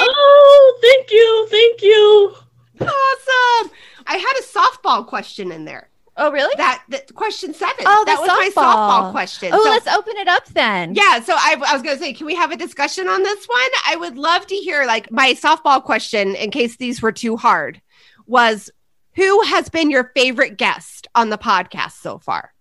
Oh, 0.00 0.78
thank 0.82 1.10
you, 1.10 1.46
thank 1.50 1.82
you. 1.82 2.34
awesome. 2.80 3.72
I 4.06 4.16
had 4.16 4.38
a 4.38 4.42
softball 4.42 5.06
question 5.06 5.50
in 5.52 5.64
there. 5.64 5.88
Oh, 6.18 6.30
really? 6.32 6.52
That, 6.56 6.82
that 6.88 7.14
question 7.14 7.54
seven. 7.54 7.84
Oh, 7.86 8.02
that 8.06 8.18
was 8.20 8.28
my 8.28 8.50
softball. 8.54 8.74
softball 8.74 9.10
question. 9.12 9.50
Oh, 9.54 9.62
So- 9.64 9.70
let's 9.70 9.86
open 9.86 10.16
it 10.16 10.28
up 10.28 10.46
then. 10.48 10.94
Yeah, 10.94 11.20
so 11.22 11.32
I, 11.34 11.54
I 11.66 11.72
was 11.72 11.82
going 11.82 11.96
to 11.96 12.02
say, 12.02 12.12
can 12.12 12.26
we 12.26 12.34
have 12.34 12.50
a 12.50 12.56
discussion 12.56 13.08
on 13.08 13.22
this 13.22 13.46
one? 13.46 13.70
I 13.86 13.96
would 13.96 14.18
love 14.18 14.46
to 14.48 14.54
hear, 14.56 14.84
like, 14.84 15.10
my 15.12 15.34
softball 15.34 15.82
question, 15.82 16.34
in 16.34 16.50
case 16.50 16.76
these 16.76 17.00
were 17.00 17.12
too 17.12 17.36
hard, 17.36 17.80
was 18.26 18.68
who 19.14 19.42
has 19.44 19.68
been 19.68 19.90
your 19.90 20.10
favorite 20.14 20.58
guest 20.58 21.06
on 21.14 21.30
the 21.30 21.38
podcast 21.38 21.92
so 22.00 22.18
far? 22.18 22.52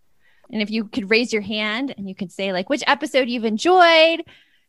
And 0.51 0.61
if 0.61 0.71
you 0.71 0.85
could 0.85 1.09
raise 1.09 1.33
your 1.33 1.41
hand 1.41 1.93
and 1.97 2.07
you 2.07 2.15
could 2.15 2.31
say 2.31 2.53
like 2.53 2.69
which 2.69 2.83
episode 2.87 3.27
you've 3.27 3.43
enjoyed 3.43 4.23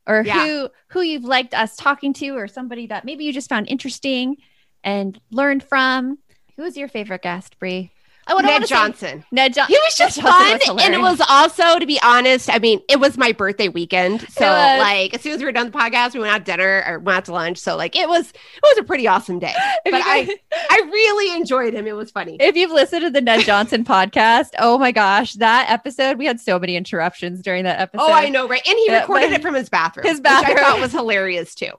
or 0.09 0.23
Yeah. 0.27 0.45
who 0.45 0.69
who 0.89 1.03
you've 1.03 1.23
liked 1.25 1.55
us 1.55 1.77
talking 1.77 2.13
to 2.15 2.31
or 2.31 2.49
somebody 2.49 2.89
that 2.89 3.05
maybe 3.05 3.25
you 3.25 3.33
just 3.33 3.49
found 3.49 3.69
interesting 3.69 4.39
and 4.83 5.21
learned 5.31 5.63
from. 5.63 6.19
Who 6.57 6.63
was 6.65 6.77
your 6.77 6.89
favorite 6.89 7.23
guest, 7.23 7.59
Brie? 7.61 7.93
I 8.29 8.33
don't 8.33 8.45
Ned 8.45 8.67
Johnson. 8.69 9.25
Ned 9.33 9.55
Johnson. 9.55 9.75
He 9.75 9.81
was 9.83 9.97
just 9.97 10.21
fun, 10.21 10.61
and 10.81 10.95
it 10.95 11.01
was 11.01 11.21
also, 11.29 11.79
to 11.79 11.87
be 11.87 11.99
honest, 12.03 12.53
I 12.53 12.59
mean, 12.59 12.81
it 12.89 13.01
was 13.01 13.17
my 13.17 13.33
birthday 13.33 13.69
weekend, 13.69 14.21
so 14.31 14.45
was. 14.47 14.79
like 14.81 15.15
as 15.15 15.21
soon 15.23 15.33
as 15.33 15.39
we 15.41 15.47
were 15.47 15.53
done 15.53 15.71
the 15.71 15.79
podcast, 15.79 16.15
we 16.15 16.21
went 16.21 16.33
out 16.33 16.39
to 16.39 16.45
dinner 16.45 16.85
or 16.87 16.99
went 16.99 17.17
out 17.17 17.25
to 17.27 17.33
lunch. 17.33 17.59
So 17.59 17.77
like 17.77 17.97
it 17.97 18.09
was, 18.09 18.31
it 18.31 18.63
was 18.63 18.79
a 18.79 18.85
pretty 18.85 19.07
awesome 19.07 19.39
day. 19.39 19.55
But 19.91 20.03
I, 20.05 20.29
I 20.53 20.81
really 20.93 21.35
enjoyed 21.37 21.73
him. 21.73 21.87
It 21.87 21.97
was 21.97 22.11
funny. 22.11 22.37
if 22.41 22.55
you've 22.57 22.71
listened 22.71 23.03
to 23.03 23.11
the 23.11 23.23
Ned 23.23 23.41
Johnson 23.47 23.85
podcast, 23.85 24.51
oh 24.59 24.77
my 24.77 24.93
gosh, 24.93 25.33
that 25.35 25.71
episode 25.71 26.19
we 26.19 26.27
had 26.27 26.39
so 26.41 26.59
many 26.59 26.77
interruptions 26.77 27.41
during 27.41 27.65
that 27.65 27.81
episode. 27.81 28.05
Oh, 28.05 28.13
I 28.13 28.29
know, 28.29 28.47
right? 28.47 28.61
And 28.69 28.77
he 28.79 28.95
recorded 28.95 29.31
but- 29.31 29.41
it 29.41 29.43
from 29.43 29.55
his 29.55 29.69
bathroom, 29.71 30.07
His 30.07 30.19
which 30.19 30.27
I 30.27 30.43
bathroom. 30.43 30.59
thought 30.59 30.81
was 30.81 30.93
hilarious 30.93 31.55
too. 31.55 31.71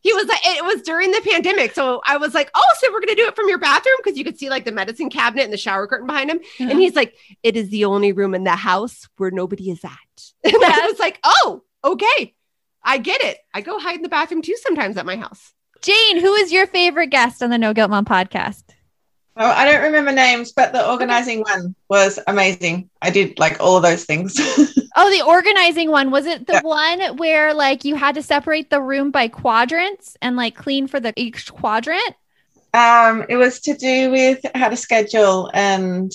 He 0.00 0.12
was 0.12 0.26
like, 0.26 0.40
it 0.42 0.64
was 0.64 0.82
during 0.82 1.10
the 1.10 1.20
pandemic, 1.20 1.74
so 1.74 2.00
I 2.06 2.16
was 2.16 2.34
like, 2.34 2.50
oh, 2.54 2.74
so 2.80 2.90
we're 2.92 3.00
gonna 3.00 3.14
do 3.14 3.26
it 3.26 3.36
from 3.36 3.48
your 3.48 3.58
bathroom 3.58 3.96
because 4.02 4.18
you 4.18 4.24
could 4.24 4.38
see 4.38 4.48
like 4.48 4.64
the 4.64 4.72
medicine 4.72 5.10
cabinet 5.10 5.44
and 5.44 5.52
the 5.52 5.58
shower 5.58 5.86
curtain 5.86 6.06
behind 6.06 6.30
him. 6.30 6.38
Uh-huh. 6.38 6.70
And 6.70 6.80
he's 6.80 6.96
like, 6.96 7.14
it 7.42 7.56
is 7.56 7.68
the 7.70 7.84
only 7.84 8.12
room 8.12 8.34
in 8.34 8.44
the 8.44 8.50
house 8.50 9.08
where 9.16 9.30
nobody 9.30 9.70
is 9.70 9.84
at. 9.84 9.90
And 10.44 10.54
I 10.54 10.86
was 10.86 10.98
like, 10.98 11.18
oh, 11.24 11.62
okay, 11.84 12.34
I 12.82 12.98
get 12.98 13.22
it. 13.22 13.38
I 13.54 13.60
go 13.60 13.78
hide 13.78 13.96
in 13.96 14.02
the 14.02 14.08
bathroom 14.08 14.42
too 14.42 14.56
sometimes 14.62 14.96
at 14.96 15.06
my 15.06 15.16
house. 15.16 15.52
Jane, 15.82 16.20
who 16.20 16.34
is 16.34 16.52
your 16.52 16.66
favorite 16.66 17.08
guest 17.08 17.42
on 17.42 17.50
the 17.50 17.56
No 17.56 17.72
Guilt 17.72 17.90
Mom 17.90 18.04
podcast? 18.04 18.64
Oh, 19.36 19.46
I 19.48 19.64
don't 19.64 19.82
remember 19.82 20.12
names, 20.12 20.52
but 20.52 20.72
the 20.72 20.86
organizing 20.90 21.40
one 21.40 21.74
was 21.88 22.18
amazing. 22.26 22.90
I 23.00 23.10
did 23.10 23.38
like 23.38 23.58
all 23.60 23.76
of 23.76 23.82
those 23.82 24.04
things. 24.04 24.36
Oh, 24.96 25.08
the 25.08 25.24
organizing 25.24 25.88
one. 25.92 26.10
Was 26.10 26.26
it 26.26 26.48
the 26.48 26.54
Yeah. 26.54 26.60
one 26.62 27.16
where 27.16 27.54
like 27.54 27.84
you 27.84 27.94
had 27.94 28.16
to 28.16 28.22
separate 28.24 28.70
the 28.70 28.82
room 28.82 29.12
by 29.12 29.28
quadrants 29.28 30.16
and 30.20 30.34
like 30.36 30.56
clean 30.56 30.88
for 30.88 30.98
the 30.98 31.12
each 31.16 31.50
quadrant? 31.52 32.16
um, 32.74 33.24
it 33.28 33.36
was 33.36 33.60
to 33.60 33.74
do 33.76 34.10
with 34.10 34.40
how 34.54 34.68
to 34.68 34.76
schedule 34.76 35.48
and 35.54 36.12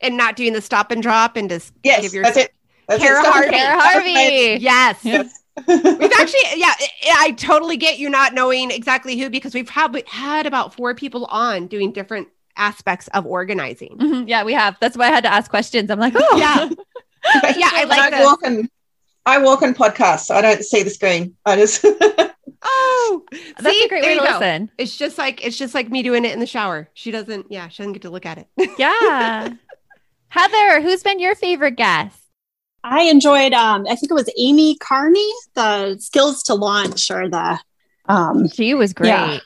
And 0.00 0.16
not 0.16 0.34
doing 0.34 0.52
the 0.54 0.60
stop 0.60 0.90
and 0.90 1.00
drop 1.02 1.36
and 1.36 1.48
just 1.48 1.72
yes, 1.84 2.02
give 2.02 2.14
your 2.14 2.24
that's 2.24 2.36
it. 2.36 2.52
That's 2.88 3.00
Cara 3.02 3.20
it. 3.20 3.26
Harvey. 3.26 3.50
Cara 3.50 3.72
drop. 3.74 3.82
That 3.84 3.94
was 3.94 4.02
amazing. 4.10 4.48
Harvey. 4.50 4.64
Yes. 4.64 4.98
Yes. 5.04 5.40
We've 5.66 5.68
actually, 6.18 6.40
yeah, 6.56 6.74
I 6.78 7.16
I 7.26 7.30
totally 7.36 7.76
get 7.76 7.98
you 7.98 8.10
not 8.10 8.34
knowing 8.34 8.70
exactly 8.70 9.18
who 9.18 9.30
because 9.30 9.54
we've 9.54 9.66
probably 9.66 10.02
had 10.06 10.46
about 10.46 10.74
four 10.74 10.94
people 10.94 11.26
on 11.26 11.66
doing 11.68 11.92
different 11.92 12.28
aspects 12.56 13.08
of 13.08 13.26
organizing. 13.26 13.96
Mhm, 13.98 14.28
Yeah, 14.28 14.44
we 14.44 14.52
have. 14.52 14.76
That's 14.80 14.96
why 14.96 15.06
I 15.06 15.10
had 15.10 15.24
to 15.24 15.32
ask 15.32 15.50
questions. 15.50 15.90
I'm 15.90 15.98
like, 16.00 16.14
oh, 16.16 16.36
Yeah. 16.38 16.68
But 17.40 17.56
yeah, 17.58 17.70
I 17.72 17.84
like 17.84 18.12
I 18.12 18.24
walk 18.24 18.40
and 18.44 18.68
I 19.26 19.38
walk 19.38 19.62
on 19.62 19.74
podcasts. 19.74 20.26
So 20.26 20.34
I 20.34 20.40
don't 20.42 20.62
see 20.64 20.82
the 20.82 20.90
screen. 20.90 21.36
I 21.46 21.56
just 21.56 21.84
oh, 22.62 23.22
that's 23.32 23.64
see, 23.76 23.84
a 23.84 23.88
great 23.88 24.02
there 24.02 24.10
way 24.10 24.14
you 24.14 24.20
to 24.20 24.26
go. 24.26 24.32
listen. 24.38 24.70
It's 24.76 24.96
just 24.96 25.18
like 25.18 25.44
it's 25.44 25.56
just 25.56 25.74
like 25.74 25.90
me 25.90 26.02
doing 26.02 26.24
it 26.24 26.32
in 26.32 26.40
the 26.40 26.46
shower. 26.46 26.88
She 26.94 27.10
doesn't, 27.10 27.46
yeah, 27.50 27.68
she 27.68 27.82
doesn't 27.82 27.92
get 27.94 28.02
to 28.02 28.10
look 28.10 28.26
at 28.26 28.38
it. 28.38 28.70
Yeah. 28.78 29.50
Heather, 30.28 30.80
who's 30.82 31.02
been 31.02 31.20
your 31.20 31.34
favorite 31.36 31.76
guest? 31.76 32.18
I 32.84 33.02
enjoyed. 33.04 33.52
Um, 33.54 33.86
I 33.88 33.96
think 33.96 34.10
it 34.10 34.14
was 34.14 34.30
Amy 34.38 34.76
Carney, 34.76 35.30
the 35.54 35.96
skills 35.98 36.42
to 36.44 36.54
launch 36.54 37.10
or 37.10 37.28
the. 37.28 37.58
Um, 38.06 38.48
She 38.48 38.74
was 38.74 38.92
great. 38.92 39.08
Yeah. 39.08 39.38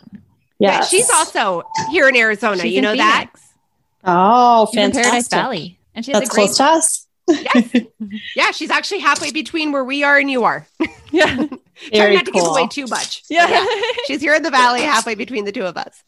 Yeah, 0.59 0.81
she's 0.83 1.09
also 1.09 1.63
here 1.93 2.09
in 2.09 2.17
Arizona. 2.17 2.61
She's 2.63 2.73
you 2.73 2.79
in 2.79 2.83
know 2.85 2.97
that? 2.97 3.31
Oh, 4.05 4.67
She's 4.67 4.77
in 4.77 4.93
fantastic! 4.93 5.03
Paradise 5.05 5.29
Valley. 5.29 5.79
And 5.95 6.05
she 6.05 6.11
has 6.13 6.21
That's 6.23 6.31
a 6.31 6.35
great 6.35 6.51
close 6.51 6.57
to 6.57 6.65
us. 6.65 7.07
Yes. 7.29 7.87
yeah, 8.37 8.51
she's 8.51 8.71
actually 8.71 8.99
halfway 8.99 9.31
between 9.31 9.71
where 9.71 9.85
we 9.85 10.03
are 10.03 10.19
and 10.19 10.31
you 10.31 10.45
are. 10.45 10.67
Yeah. 11.11 11.37
Trying 11.37 11.49
Very 11.91 12.15
not 12.17 12.27
to 12.27 12.33
give 12.33 12.45
away 12.45 12.67
too 12.67 12.87
much. 12.87 13.23
Yeah. 13.31 13.49
Yeah, 13.49 13.65
she's 14.07 14.21
here 14.21 14.35
in 14.35 14.43
the 14.43 14.51
valley, 14.51 14.83
halfway 14.83 15.15
between 15.15 15.47
the 15.47 15.53
two 15.53 15.65
of 15.65 15.77
us. 15.79 16.03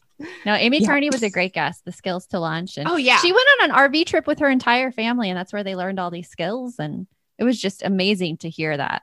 No, 0.45 0.53
Amy 0.53 0.79
Yeah. 0.81 0.87
Carney 0.87 1.09
was 1.09 1.23
a 1.23 1.29
great 1.31 1.53
guest. 1.53 1.85
The 1.85 1.91
skills 1.91 2.27
to 2.27 2.39
launch. 2.39 2.77
And 2.77 2.87
Oh 2.87 2.97
yeah, 2.97 3.17
she 3.17 3.31
went 3.33 3.47
on 3.61 3.71
an 3.71 3.75
RV 3.75 4.05
trip 4.05 4.27
with 4.27 4.37
her 4.39 4.49
entire 4.49 4.91
family, 4.91 5.29
and 5.31 5.37
that's 5.39 5.51
where 5.53 5.63
they 5.63 5.75
learned 5.75 5.99
all 5.99 6.11
these 6.11 6.29
skills. 6.29 6.75
And 6.77 7.07
it 7.41 7.43
was 7.43 7.59
just 7.59 7.81
amazing 7.83 8.37
to 8.37 8.49
hear 8.49 8.77
that. 8.77 9.01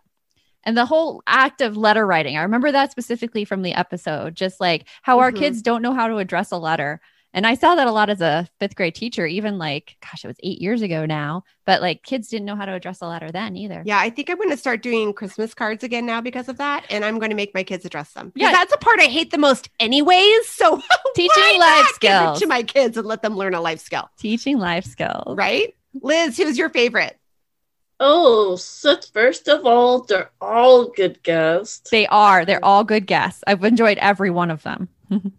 And 0.65 0.77
the 0.77 0.87
whole 0.87 1.23
act 1.27 1.61
of 1.61 1.77
letter 1.77 2.07
writing, 2.07 2.37
I 2.37 2.43
remember 2.43 2.71
that 2.73 2.91
specifically 2.93 3.45
from 3.45 3.63
the 3.63 3.75
episode, 3.75 4.35
just 4.37 4.61
like 4.61 4.87
how 5.03 5.19
our 5.19 5.33
Mhm. 5.33 5.39
kids 5.39 5.61
don't 5.63 5.83
know 5.83 5.93
how 5.95 6.07
to 6.09 6.19
address 6.19 6.53
a 6.53 6.57
letter. 6.59 7.01
And 7.35 7.47
I 7.47 7.55
saw 7.55 7.75
that 7.75 7.87
a 7.87 7.93
lot 7.93 8.09
as 8.11 8.21
a 8.23 8.49
fifth 8.59 8.75
grade 8.75 8.95
teacher, 8.95 9.27
even 9.27 9.59
like, 9.59 9.97
gosh, 10.01 10.25
it 10.25 10.29
was 10.29 10.37
eight 10.43 10.61
years 10.63 10.81
ago 10.83 11.05
now, 11.05 11.45
but 11.67 11.83
like 11.83 12.03
kids 12.03 12.29
didn't 12.29 12.47
know 12.47 12.57
how 12.57 12.65
to 12.65 12.73
address 12.73 13.03
a 13.03 13.07
letter 13.07 13.31
then 13.31 13.55
either. 13.57 13.83
Yeah, 13.85 13.99
I 13.99 14.09
think 14.11 14.31
I'm 14.31 14.37
going 14.39 14.51
to 14.51 14.57
start 14.57 14.83
doing 14.83 15.13
Christmas 15.13 15.53
cards 15.55 15.85
again 15.85 16.07
now 16.07 16.21
because 16.23 16.49
of 16.49 16.57
that, 16.59 16.85
and 16.91 17.05
I'm 17.05 17.19
going 17.19 17.31
to 17.31 17.37
make 17.37 17.53
my 17.55 17.63
kids 17.63 17.85
address 17.85 18.13
them. 18.13 18.33
Yeah, 18.35 18.53
that's 18.53 18.73
a 18.73 18.79
part 18.79 19.01
I 19.01 19.05
hate 19.07 19.31
the 19.31 19.39
most, 19.39 19.69
anyways. 19.79 20.49
So 20.49 20.81
Teaching 21.15 21.59
life 21.61 21.85
not 21.93 22.01
give 22.01 22.11
it 22.13 22.15
skills. 22.17 22.41
to 22.41 22.47
my 22.47 22.63
kids 22.63 22.97
and 22.97 23.07
let 23.07 23.23
them 23.23 23.37
learn 23.37 23.55
a 23.55 23.61
life 23.61 23.81
skill, 23.81 24.09
Teaching 24.19 24.59
life 24.59 24.85
skills. 24.87 25.37
right? 25.37 25.75
Liz, 26.01 26.37
who's 26.37 26.57
your 26.59 26.71
favorite? 26.71 27.19
Oh, 28.01 28.57
so 28.57 28.97
first 29.13 29.49
of 29.49 29.67
all, 29.67 30.03
they're 30.03 30.31
all 30.41 30.87
good 30.87 31.23
guests. 31.23 31.91
They 31.91 32.07
are. 32.07 32.45
They're 32.45 32.65
all 32.65 32.85
good 32.85 33.07
guests. 33.07 33.43
I've 33.47 33.65
enjoyed 33.65 33.99
every 33.99 34.31
one 34.31 34.51
of 34.51 34.63
them. 34.63 34.89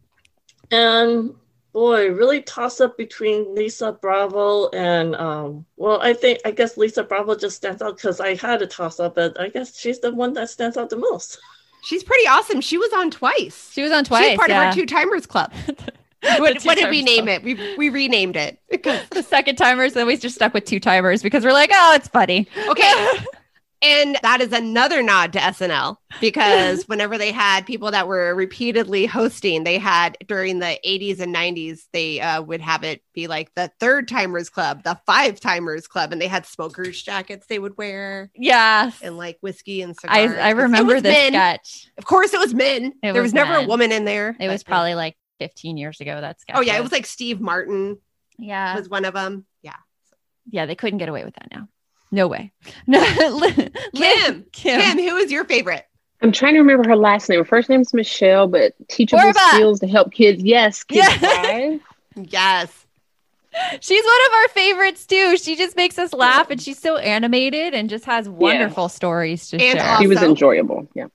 And 0.71 1.33
boy, 1.73 2.11
really 2.11 2.41
toss 2.41 2.81
up 2.81 2.97
between 2.97 3.55
Lisa 3.55 3.91
Bravo 3.91 4.69
and 4.69 5.15
um 5.15 5.65
well, 5.77 5.99
I 6.01 6.13
think 6.13 6.39
I 6.45 6.51
guess 6.51 6.77
Lisa 6.77 7.03
Bravo 7.03 7.35
just 7.35 7.57
stands 7.57 7.81
out 7.81 7.97
because 7.97 8.19
I 8.19 8.35
had 8.35 8.61
a 8.61 8.67
toss 8.67 8.99
up, 8.99 9.15
but 9.15 9.39
I 9.39 9.49
guess 9.49 9.77
she's 9.77 9.99
the 9.99 10.13
one 10.13 10.33
that 10.33 10.49
stands 10.49 10.77
out 10.77 10.89
the 10.89 10.97
most. 10.97 11.39
She's 11.83 12.03
pretty 12.03 12.27
awesome. 12.27 12.61
She 12.61 12.77
was 12.77 12.91
on 12.93 13.09
twice. 13.09 13.71
She 13.71 13.81
was 13.81 13.91
on 13.91 14.03
twice. 14.03 14.25
She's 14.25 14.35
twice. 14.35 14.37
part 14.37 14.49
yeah. 14.49 14.61
of 14.61 14.67
our 14.67 14.73
two 14.73 14.85
timers 14.85 15.25
club. 15.25 15.51
what, 16.21 16.61
what 16.63 16.77
did 16.77 16.89
we 16.89 17.01
name 17.01 17.27
it? 17.27 17.43
We 17.43 17.75
we 17.77 17.89
renamed 17.89 18.35
it. 18.35 18.59
the 19.11 19.23
second 19.23 19.55
timers, 19.55 19.93
then 19.93 20.07
we 20.07 20.17
just 20.17 20.35
stuck 20.35 20.53
with 20.53 20.65
two 20.65 20.79
timers 20.79 21.21
because 21.23 21.43
we're 21.43 21.53
like, 21.53 21.71
oh, 21.73 21.93
it's 21.95 22.07
funny. 22.07 22.47
Okay. 22.67 23.09
And 23.81 24.17
that 24.23 24.41
is 24.41 24.51
another 24.51 25.01
nod 25.01 25.31
to 25.31 25.39
SNL 25.39 25.95
because 26.19 26.83
whenever 26.87 27.17
they 27.17 27.31
had 27.31 27.65
people 27.65 27.91
that 27.91 28.09
were 28.09 28.35
repeatedly 28.35 29.05
hosting, 29.05 29.63
they 29.63 29.77
had 29.77 30.17
during 30.27 30.59
the 30.59 30.77
80s 30.85 31.21
and 31.21 31.33
90s, 31.33 31.83
they 31.93 32.19
uh, 32.19 32.41
would 32.41 32.59
have 32.59 32.83
it 32.83 33.01
be 33.13 33.27
like 33.27 33.55
the 33.55 33.71
third 33.79 34.09
timers 34.09 34.49
club, 34.49 34.83
the 34.83 34.99
five 35.05 35.39
timers 35.39 35.87
club, 35.87 36.11
and 36.11 36.21
they 36.21 36.27
had 36.27 36.45
smokers 36.45 37.01
jackets 37.01 37.47
they 37.47 37.57
would 37.57 37.77
wear 37.77 38.29
Yeah. 38.35 38.91
and 39.01 39.17
like 39.17 39.37
whiskey 39.39 39.81
and 39.81 39.95
I, 40.09 40.25
cigars. 40.25 40.37
I 40.39 40.49
It 40.49 40.55
remember 40.57 40.99
this 40.99 41.13
men. 41.13 41.31
sketch. 41.31 41.87
Of 41.97 42.03
course, 42.03 42.33
it 42.33 42.39
was 42.41 42.53
men. 42.53 42.87
It 43.01 43.13
there 43.13 43.21
was 43.21 43.27
was, 43.29 43.33
never 43.33 43.55
a 43.55 43.65
woman 43.65 43.93
in 43.93 44.03
there. 44.03 44.35
It 44.41 44.49
was 44.49 44.61
but- 44.61 44.71
probably 44.71 44.95
like 44.95 45.15
15 45.39 45.77
years 45.77 45.99
ago. 46.01 46.21
That 46.21 46.39
sketch. 46.41 46.55
Oh 46.57 46.61
yeah, 46.61 46.77
it 46.77 46.81
was 46.83 46.91
like 46.91 47.05
Steve 47.05 47.39
Martin 47.41 47.97
yeah. 48.37 48.75
was 48.77 48.89
one 48.89 49.05
of 49.05 49.13
them. 49.13 49.45
Yeah. 49.61 49.75
Yeah, 50.49 50.65
they 50.65 50.75
couldn't 50.75 50.99
get 50.99 51.09
away 51.09 51.23
with 51.23 51.35
that 51.35 51.47
now. 51.51 51.67
No 52.11 52.27
way. 52.27 52.51
No, 52.87 52.99
Li- 52.99 53.69
Kim, 53.95 54.45
Kim. 54.51 54.81
Kim, 54.81 54.97
who 54.97 55.17
is 55.17 55.31
your 55.31 55.45
favorite? 55.45 55.85
I'm 56.21 56.31
trying 56.31 56.53
to 56.55 56.59
remember 56.59 56.89
her 56.89 56.95
last 56.97 57.29
name. 57.29 57.39
Her 57.39 57.45
first 57.45 57.69
name's 57.69 57.93
Michele, 57.93 58.47
but 58.47 58.73
teachable 58.89 59.21
Borba. 59.21 59.39
skills 59.53 59.79
to 59.79 59.87
help 59.87 60.11
kids. 60.11 60.43
Yes, 60.43 60.83
kids 60.83 61.07
Yeah. 61.21 61.77
Yes. 62.15 62.85
She's 63.79 64.03
one 64.03 64.25
of 64.27 64.33
our 64.33 64.47
favorites 64.49 65.05
too. 65.05 65.37
She 65.37 65.55
just 65.55 65.75
makes 65.75 65.97
us 65.97 66.13
laugh 66.13 66.49
and 66.49 66.61
she's 66.61 66.77
so 66.77 66.97
animated 66.97 67.73
and 67.73 67.89
just 67.89 68.05
has 68.05 68.27
wonderful 68.27 68.89
stories 68.89 69.49
to 69.49 69.57
And 69.57 69.79
share. 69.79 69.97
She 69.97 70.07
was 70.07 70.21
enjoyable. 70.21 70.87
Yeah. 70.93 71.07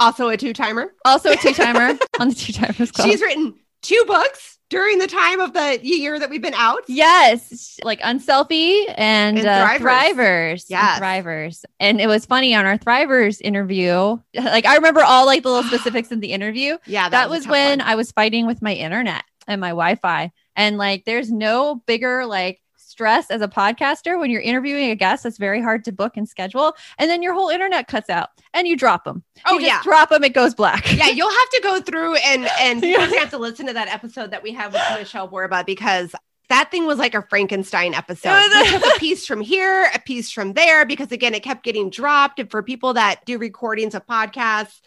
Also 0.00 0.28
a 0.28 0.36
two 0.36 0.52
timer. 0.52 0.92
also 1.04 1.32
a 1.32 1.36
two 1.36 1.52
timer 1.52 1.98
on 2.20 2.28
the 2.28 2.34
two 2.34 2.52
timers 2.52 2.90
club. 2.90 3.08
She's 3.08 3.20
written 3.20 3.54
two 3.82 4.02
books 4.06 4.58
during 4.70 4.98
the 4.98 5.06
time 5.06 5.40
of 5.40 5.54
the 5.54 5.78
year 5.82 6.18
that 6.18 6.28
we've 6.28 6.42
been 6.42 6.52
out. 6.54 6.82
Yes, 6.88 7.78
like 7.84 8.00
Unselfie 8.00 8.84
and, 8.96 9.38
And 9.38 9.46
uh, 9.46 9.66
Thrivers. 9.78 9.78
Thrivers. 9.80 10.64
and 10.70 11.02
Thrivers. 11.02 11.64
And 11.80 12.00
it 12.00 12.06
was 12.06 12.26
funny 12.26 12.54
on 12.54 12.66
our 12.66 12.76
Thrivers 12.78 13.40
interview. 13.40 14.18
Like 14.34 14.66
I 14.66 14.74
remember 14.76 15.02
all 15.02 15.24
like 15.26 15.42
the 15.42 15.48
little 15.50 15.70
specifics 15.70 16.10
in 16.12 16.20
the 16.20 16.32
interview. 16.32 16.76
Yeah, 16.86 17.08
That, 17.08 17.28
a 17.28 17.30
was 17.30 17.44
tough 17.44 17.52
when 17.52 17.78
one. 17.78 17.88
I 17.88 17.94
was 17.94 18.12
fighting 18.12 18.46
with 18.46 18.60
my 18.60 18.74
internet 18.74 19.24
and 19.46 19.60
my 19.60 19.70
Wi-Fi. 19.70 20.30
And 20.56 20.76
like 20.76 21.04
there's 21.04 21.30
no 21.32 21.76
bigger 21.86 22.26
like 22.26 22.60
stress 22.98 23.30
as 23.30 23.40
a 23.40 23.46
podcaster 23.46 24.18
when 24.18 24.28
you're 24.28 24.40
interviewing 24.40 24.90
a 24.90 24.96
guest 24.96 25.22
that's 25.22 25.38
very 25.38 25.62
hard 25.62 25.84
to 25.84 25.92
book 25.92 26.16
and 26.16 26.28
schedule. 26.28 26.74
And 26.98 27.08
then 27.08 27.22
your 27.22 27.32
whole 27.32 27.48
internet 27.48 27.86
cuts 27.86 28.10
out 28.10 28.30
and 28.52 28.66
you 28.66 28.76
drop 28.76 29.04
them. 29.04 29.22
Oh, 29.46 29.60
yeah. 29.60 29.80
drop 29.84 30.08
them, 30.10 30.24
it 30.24 30.34
goes 30.34 30.52
black. 30.52 30.92
yeah, 30.92 31.06
you'll 31.06 31.30
have 31.30 31.50
to 31.50 31.60
go 31.62 31.80
through 31.80 32.16
and 32.16 32.48
and 32.58 32.82
Yeah. 32.88 33.06
have 33.20 33.30
to 33.30 33.38
listen 33.38 33.66
to 33.68 33.72
that 33.74 33.86
episode 33.86 34.32
that 34.32 34.42
we 34.42 34.50
have 34.54 34.72
with 34.72 34.82
Michele 34.98 35.28
Borba 35.28 35.62
because 35.64 36.12
that 36.48 36.72
thing 36.72 36.86
was 36.86 36.98
like 36.98 37.14
a 37.14 37.22
Frankenstein 37.22 37.94
episode. 37.94 38.30
It 38.32 38.50
was- 38.72 38.72
we 38.72 38.78
took 38.80 38.96
a 38.96 38.98
piece 38.98 39.24
from 39.24 39.42
here, 39.42 39.88
a 39.94 40.00
piece 40.00 40.32
from 40.32 40.54
there, 40.54 40.84
because 40.84 41.12
again, 41.12 41.34
it 41.34 41.44
kept 41.44 41.62
getting 41.62 41.90
dropped. 41.90 42.40
And 42.40 42.50
for 42.50 42.64
people 42.64 42.94
that 42.94 43.24
do 43.26 43.38
recordings 43.38 43.94
of 43.94 44.04
podcasts 44.08 44.80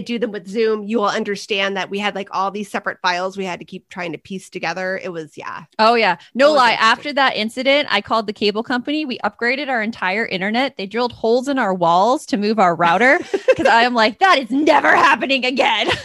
do 0.00 0.18
them 0.18 0.32
with 0.32 0.48
Zoom, 0.48 0.84
you 0.84 0.98
will 0.98 1.08
understand 1.08 1.76
that 1.76 1.90
we 1.90 1.98
had 1.98 2.14
like 2.14 2.28
all 2.32 2.50
these 2.50 2.70
separate 2.70 2.98
files 3.02 3.36
we 3.36 3.44
had 3.44 3.58
to 3.58 3.64
keep 3.64 3.88
trying 3.88 4.12
to 4.12 4.18
piece 4.18 4.48
together. 4.48 4.98
It 5.02 5.10
was, 5.10 5.36
yeah. 5.36 5.64
Oh 5.78 5.94
yeah. 5.94 6.16
No 6.34 6.52
lie. 6.52 6.72
After 6.72 7.12
that 7.12 7.36
incident, 7.36 7.88
I 7.90 8.00
called 8.00 8.26
the 8.26 8.32
cable 8.32 8.62
company. 8.62 9.04
We 9.04 9.18
upgraded 9.18 9.68
our 9.68 9.82
entire 9.82 10.24
internet. 10.26 10.76
They 10.76 10.86
drilled 10.86 11.12
holes 11.12 11.48
in 11.48 11.58
our 11.58 11.74
walls 11.74 12.24
to 12.26 12.36
move 12.36 12.58
our 12.58 12.74
router 12.74 13.18
because 13.48 13.66
I 13.66 13.82
am 13.82 13.94
like, 13.94 14.18
that 14.20 14.38
is 14.38 14.50
never 14.50 14.94
happening 14.96 15.44
again. 15.44 15.86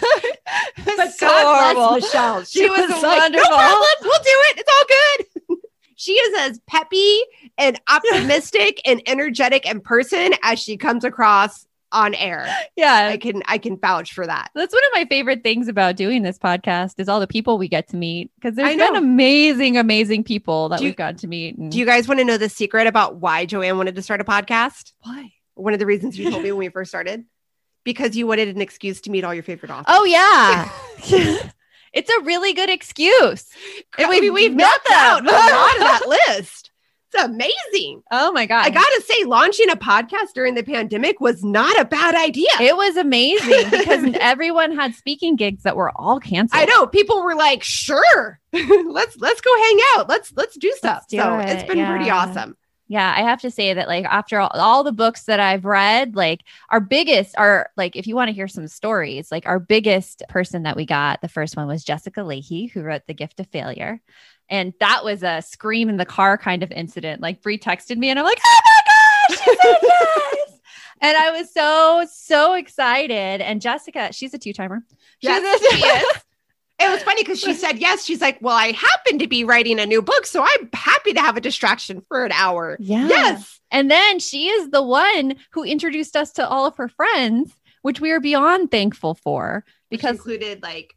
Was 0.85 0.95
But 0.97 1.11
so 1.13 1.27
God 1.27 1.75
horrible. 1.75 1.89
bless 1.99 2.03
Michele. 2.13 2.43
She 2.45 2.69
was 2.69 2.89
like, 2.89 3.19
wonderful. 3.19 3.49
no 3.51 3.57
problem. 3.57 3.87
We'll 4.01 4.11
do 4.19 4.23
it. 4.25 4.57
It's 4.59 4.71
all 4.71 5.55
good. 5.55 5.57
she 5.95 6.13
is 6.13 6.49
as 6.49 6.59
peppy 6.67 7.21
and 7.57 7.79
optimistic 7.89 8.81
and 8.85 9.01
energetic 9.07 9.65
in 9.69 9.81
person 9.81 10.31
as 10.43 10.59
she 10.59 10.77
comes 10.77 11.03
across 11.03 11.66
on 11.91 12.13
air. 12.15 12.47
Yeah. 12.75 13.09
I 13.11 13.17
can 13.17 13.43
I 13.47 13.57
can 13.57 13.77
vouch 13.77 14.13
for 14.13 14.25
that. 14.25 14.49
That's 14.53 14.73
one 14.73 14.83
of 14.85 14.91
my 14.93 15.05
favorite 15.05 15.43
things 15.43 15.67
about 15.67 15.95
doing 15.95 16.21
this 16.23 16.37
podcast 16.37 16.99
is 16.99 17.07
all 17.09 17.19
the 17.19 17.27
people 17.27 17.57
we 17.57 17.67
get 17.67 17.87
to 17.89 17.97
meet 17.97 18.31
because 18.35 18.55
there's 18.55 18.75
been 18.75 18.95
amazing, 18.95 19.77
amazing 19.77 20.23
people 20.23 20.69
that 20.69 20.81
you- 20.81 20.87
we've 20.89 20.95
got 20.95 21.17
to 21.19 21.27
meet. 21.27 21.57
And 21.57 21.71
Do 21.71 21.77
you 21.79 21.85
guys 21.85 22.07
want 22.07 22.19
to 22.19 22.25
know 22.25 22.37
the 22.37 22.49
secret 22.49 22.87
about 22.87 23.17
why 23.17 23.45
Joanne 23.45 23.77
wanted 23.77 23.95
to 23.95 24.01
start 24.01 24.21
a 24.21 24.25
podcast? 24.25 24.91
why? 25.01 25.31
One 25.55 25.73
of 25.73 25.79
the 25.79 25.85
reasons 25.85 26.17
you 26.19 26.29
told 26.29 26.43
me 26.43 26.51
when 26.51 26.59
we 26.59 26.69
first 26.69 26.89
started. 26.91 27.25
Because 27.83 28.17
you 28.17 28.27
wanted 28.27 28.49
an 28.49 28.59
excuse 28.59 28.99
to 29.01 29.09
meet 29.09 29.23
all 29.23 29.33
your 29.33 29.43
favorite 29.43 29.71
authors. 29.71 29.85
Oh 29.87 30.03
yeah. 30.03 30.69
it's 31.93 32.09
a 32.09 32.21
really 32.23 32.51
good 32.51 32.69
excuse. 32.69 33.47
And 33.97 34.09
mean, 34.09 34.21
we've 34.23 34.33
we've 34.33 34.53
met 34.53 34.63
knocked 34.63 34.89
out 34.91 35.21
a 35.21 35.25
lot 35.25 35.75
of 35.75 35.79
that 35.79 36.01
list. 36.27 36.66
It's 37.13 37.23
amazing. 37.23 38.03
Oh 38.11 38.31
my 38.33 38.45
god. 38.45 38.65
I 38.65 38.69
gotta 38.69 39.03
say, 39.05 39.23
launching 39.23 39.69
a 39.69 39.75
podcast 39.75 40.33
during 40.33 40.55
the 40.55 40.63
pandemic 40.63 41.21
was 41.21 41.43
not 41.43 41.79
a 41.79 41.85
bad 41.85 42.15
idea. 42.15 42.49
It 42.59 42.75
was 42.75 42.97
amazing 42.97 43.69
because 43.71 44.15
everyone 44.19 44.75
had 44.75 44.93
speaking 44.93 45.35
gigs 45.35 45.63
that 45.63 45.77
were 45.77 45.91
all 45.95 46.19
canceled. 46.19 46.61
I 46.61 46.65
know 46.65 46.85
people 46.85 47.23
were 47.23 47.35
like, 47.35 47.63
"Sure, 47.63 48.39
let's 48.53 49.17
let's 49.17 49.41
go 49.41 49.55
hang 49.55 49.79
out. 49.95 50.09
Let's 50.09 50.33
let's 50.35 50.57
do 50.57 50.71
stuff." 50.75 51.07
do 51.07 51.17
so 51.17 51.39
it, 51.39 51.49
it's 51.49 51.63
been 51.63 51.85
pretty 51.87 52.09
awesome. 52.09 52.57
Yeah, 52.89 53.13
I 53.15 53.21
have 53.21 53.41
to 53.41 53.51
say 53.51 53.73
that 53.73 53.87
like 53.87 54.05
after 54.05 54.39
all, 54.39 54.49
all 54.53 54.83
the 54.83 54.93
books 54.93 55.23
that 55.23 55.41
I've 55.41 55.65
read, 55.65 56.15
like 56.15 56.41
our 56.69 56.79
biggest 56.79 57.37
are 57.37 57.69
like 57.75 57.97
if 57.97 58.07
you 58.07 58.15
want 58.15 58.29
to 58.29 58.33
hear 58.33 58.47
some 58.47 58.67
stories, 58.67 59.29
like 59.31 59.45
our 59.45 59.59
biggest 59.59 60.23
person 60.29 60.63
that 60.63 60.77
we 60.77 60.85
got, 60.85 61.21
the 61.21 61.27
first 61.27 61.57
one 61.57 61.67
was 61.67 61.83
Jessica 61.83 62.21
Lahey, 62.21 62.71
who 62.71 62.83
wrote 62.83 63.01
The 63.05 63.13
Gift 63.13 63.41
of 63.41 63.47
Failure. 63.47 64.01
And 64.49 64.73
that 64.79 65.03
was 65.03 65.23
a 65.23 65.41
scream 65.41 65.89
in 65.89 65.97
the 65.97 66.05
car 66.05 66.37
kind 66.37 66.63
of 66.63 66.71
incident. 66.71 67.21
Like 67.21 67.41
Brie 67.41 67.57
texted 67.59 67.97
me 67.97 68.09
and 68.09 68.17
I'm 68.19 68.25
like, 68.25 68.39
oh 68.45 68.59
my 68.65 69.35
gosh, 69.35 69.39
she 69.43 69.55
said 69.55 69.77
yes. 69.83 70.59
And 71.01 71.17
I 71.17 71.31
was 71.31 71.53
so, 71.53 72.05
so 72.11 72.53
excited. 72.53 73.41
And 73.41 73.61
Jessica, 73.61 74.11
she's 74.13 74.33
a 74.33 74.37
two-timer. 74.39 74.83
She's 75.19 75.29
Yes, 75.29 75.61
a- 75.61 75.75
she 75.75 75.81
is. 75.85 76.23
It 76.79 76.91
was 76.91 77.01
funny 77.01 77.23
because 77.23 77.39
she 77.39 77.55
said 77.55 77.79
yes. 77.79 78.05
She's 78.05 78.21
like, 78.21 78.37
"Well, 78.39 78.55
I 78.55 78.71
happen 78.71 79.17
to 79.17 79.27
be 79.27 79.43
writing 79.43 79.79
a 79.79 79.87
new 79.87 79.99
book, 80.03 80.27
so 80.27 80.43
I'm 80.43 80.69
happy 80.73 81.11
to 81.13 81.19
have 81.19 81.35
a 81.35 81.41
distraction 81.41 82.03
for 82.07 82.23
an 82.23 82.31
hour." 82.31 82.77
Yeah. 82.79 83.07
Yes. 83.07 83.59
And 83.71 83.89
then 83.89 84.19
she 84.19 84.49
is 84.49 84.69
the 84.69 84.83
one 84.83 85.37
who 85.53 85.63
introduced 85.63 86.15
us 86.15 86.31
to 86.33 86.47
all 86.47 86.67
of 86.67 86.77
her 86.77 86.87
friends, 86.87 87.51
which 87.81 87.99
we 87.99 88.11
are 88.11 88.19
beyond 88.19 88.69
thankful 88.69 89.15
for 89.15 89.65
Which 89.89 90.01
because 90.01 90.17
included 90.17 90.61
like 90.61 90.95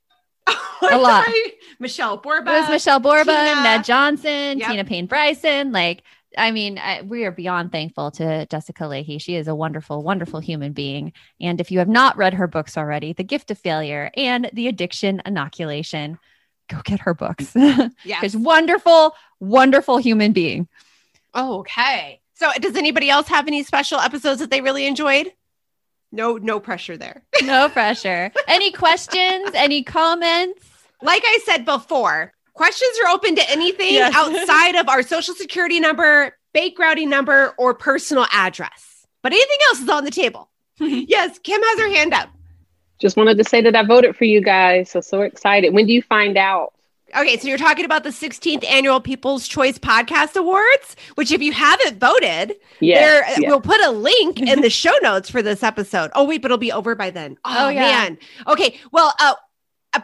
A 0.91 0.99
lot. 0.99 1.27
Michele 1.79 2.17
Borba. 2.19 2.51
it 2.57 2.61
was 2.61 2.69
Michele 2.69 3.01
Borba, 3.01 3.25
Tina. 3.33 3.63
Ned 3.63 3.85
Johnson, 3.85 4.59
Yep. 4.59 4.71
Tina 4.71 4.85
Payne 4.85 5.07
Bryson. 5.07 5.73
Like, 5.73 6.03
I 6.37 6.51
mean, 6.51 6.79
I, 6.79 7.03
we 7.03 7.25
are 7.25 7.31
beyond 7.31 7.73
thankful 7.73 8.11
to 8.13 8.47
Jessica 8.47 8.85
Lahey. 8.85 9.21
She 9.21 9.35
is 9.37 9.49
a 9.49 9.55
wonderful, 9.55 10.03
wonderful 10.03 10.41
human 10.41 10.73
being. 10.73 11.13
And 11.41 11.61
if 11.61 11.71
you 11.71 11.79
have 11.81 11.89
not 11.89 12.17
read 12.17 12.35
her 12.35 12.47
books 12.47 12.77
already, 12.77 13.13
The 13.13 13.25
Gift 13.25 13.51
of 13.51 13.59
Failure 13.59 14.11
and 14.17 14.49
The 14.53 14.69
Addiction 14.69 15.23
Inoculation, 15.27 16.19
go 16.69 16.81
get 16.85 17.01
her 17.01 17.15
books. 17.15 17.55
Yes. 17.57 17.91
Because 18.05 18.37
wonderful, 18.37 19.15
wonderful 19.41 19.99
human 19.99 20.33
being. 20.33 20.69
Okay. 21.35 22.21
So, 22.35 22.51
does 22.61 22.77
anybody 22.77 23.11
else 23.11 23.29
have 23.29 23.47
any 23.47 23.63
special 23.63 23.99
episodes 24.01 24.41
that 24.41 24.51
they 24.51 24.61
really 24.61 24.87
enjoyed? 24.87 25.33
No, 26.13 26.37
no 26.37 26.61
pressure 26.61 26.97
there. 26.97 27.23
No 27.43 27.69
pressure. 27.69 28.31
Any 28.49 28.71
questions? 28.73 29.51
Any 29.55 29.83
comments? 29.83 30.67
like 31.03 31.23
I 31.25 31.39
said 31.47 31.65
before, 31.65 32.33
questions 32.53 32.93
are 33.03 33.09
open 33.11 33.35
to 33.37 33.51
anything 33.51 33.95
Yes. 33.95 34.13
outside 34.17 34.75
of 34.77 34.89
our 34.89 35.03
social 35.03 35.35
security 35.35 35.81
number, 35.81 36.37
bake 36.53 36.79
routing 36.79 37.09
number, 37.09 37.55
or 37.57 37.75
personal 37.75 38.27
address. 38.33 39.07
But 39.23 39.33
anything 39.33 39.57
else 39.69 39.81
is 39.81 39.89
on 39.89 40.05
the 40.05 40.11
table. 40.11 40.51
yes, 40.79 41.39
Kim 41.39 41.61
has 41.63 41.81
her 41.81 41.89
hand 41.89 42.13
up. 42.13 42.29
Just 43.01 43.17
wanted 43.17 43.39
to 43.39 43.45
say 43.45 43.63
that 43.63 43.75
I 43.75 43.83
voted 43.83 44.15
for 44.17 44.25
you 44.25 44.43
guys. 44.43 44.91
So, 44.91 45.01
so 45.01 45.23
excited. 45.23 45.73
When 45.73 45.87
do 45.87 45.93
you 45.95 46.03
find 46.03 46.37
out? 46.37 46.75
Okay, 47.17 47.39
so 47.39 47.49
you're 47.49 47.59
talking 47.59 47.85
about 47.85 48.05
the 48.05 48.11
16th 48.11 48.65
annual 48.65 49.01
People's 49.01 49.49
Choice 49.49 49.79
Podcast 49.79 50.37
Awards, 50.37 50.97
which 51.17 51.33
if 51.33 51.43
you 51.43 51.53
haven't 51.53 51.99
voted, 51.99 52.55
Yes, 52.81 53.01
there 53.01 53.41
yes. 53.41 53.51
we'll 53.51 53.61
put 53.61 53.81
a 53.81 53.91
link 53.91 54.41
in 54.41 54.61
the 54.61 54.71
show 54.83 54.93
notes 55.03 55.29
for 55.31 55.43
this 55.43 55.63
episode. 55.63 56.11
Oh 56.15 56.25
wait, 56.25 56.41
but 56.43 56.47
it'll 56.47 56.59
be 56.59 56.73
over 56.73 56.95
by 56.95 57.11
then. 57.11 57.37
Oh, 57.45 57.67
Oh, 57.67 57.69
yeah. 57.69 57.81
man. 57.81 58.19
Okay, 58.47 58.79
well, 58.93 59.13
uh 59.21 59.35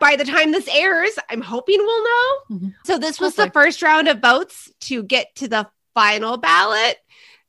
by 0.00 0.16
the 0.16 0.24
time 0.24 0.50
this 0.50 0.66
airs, 0.68 1.12
I'm 1.30 1.40
hoping 1.42 1.78
we'll 1.78 2.02
know. 2.04 2.56
Mhm. 2.56 2.74
So 2.84 2.98
this 2.98 3.20
was 3.20 3.36
the 3.36 3.50
first 3.52 3.82
round 3.82 4.08
of 4.08 4.18
votes 4.20 4.68
to 4.80 5.04
get 5.04 5.32
to 5.36 5.46
the 5.48 5.68
final 5.94 6.36
ballot. 6.38 6.96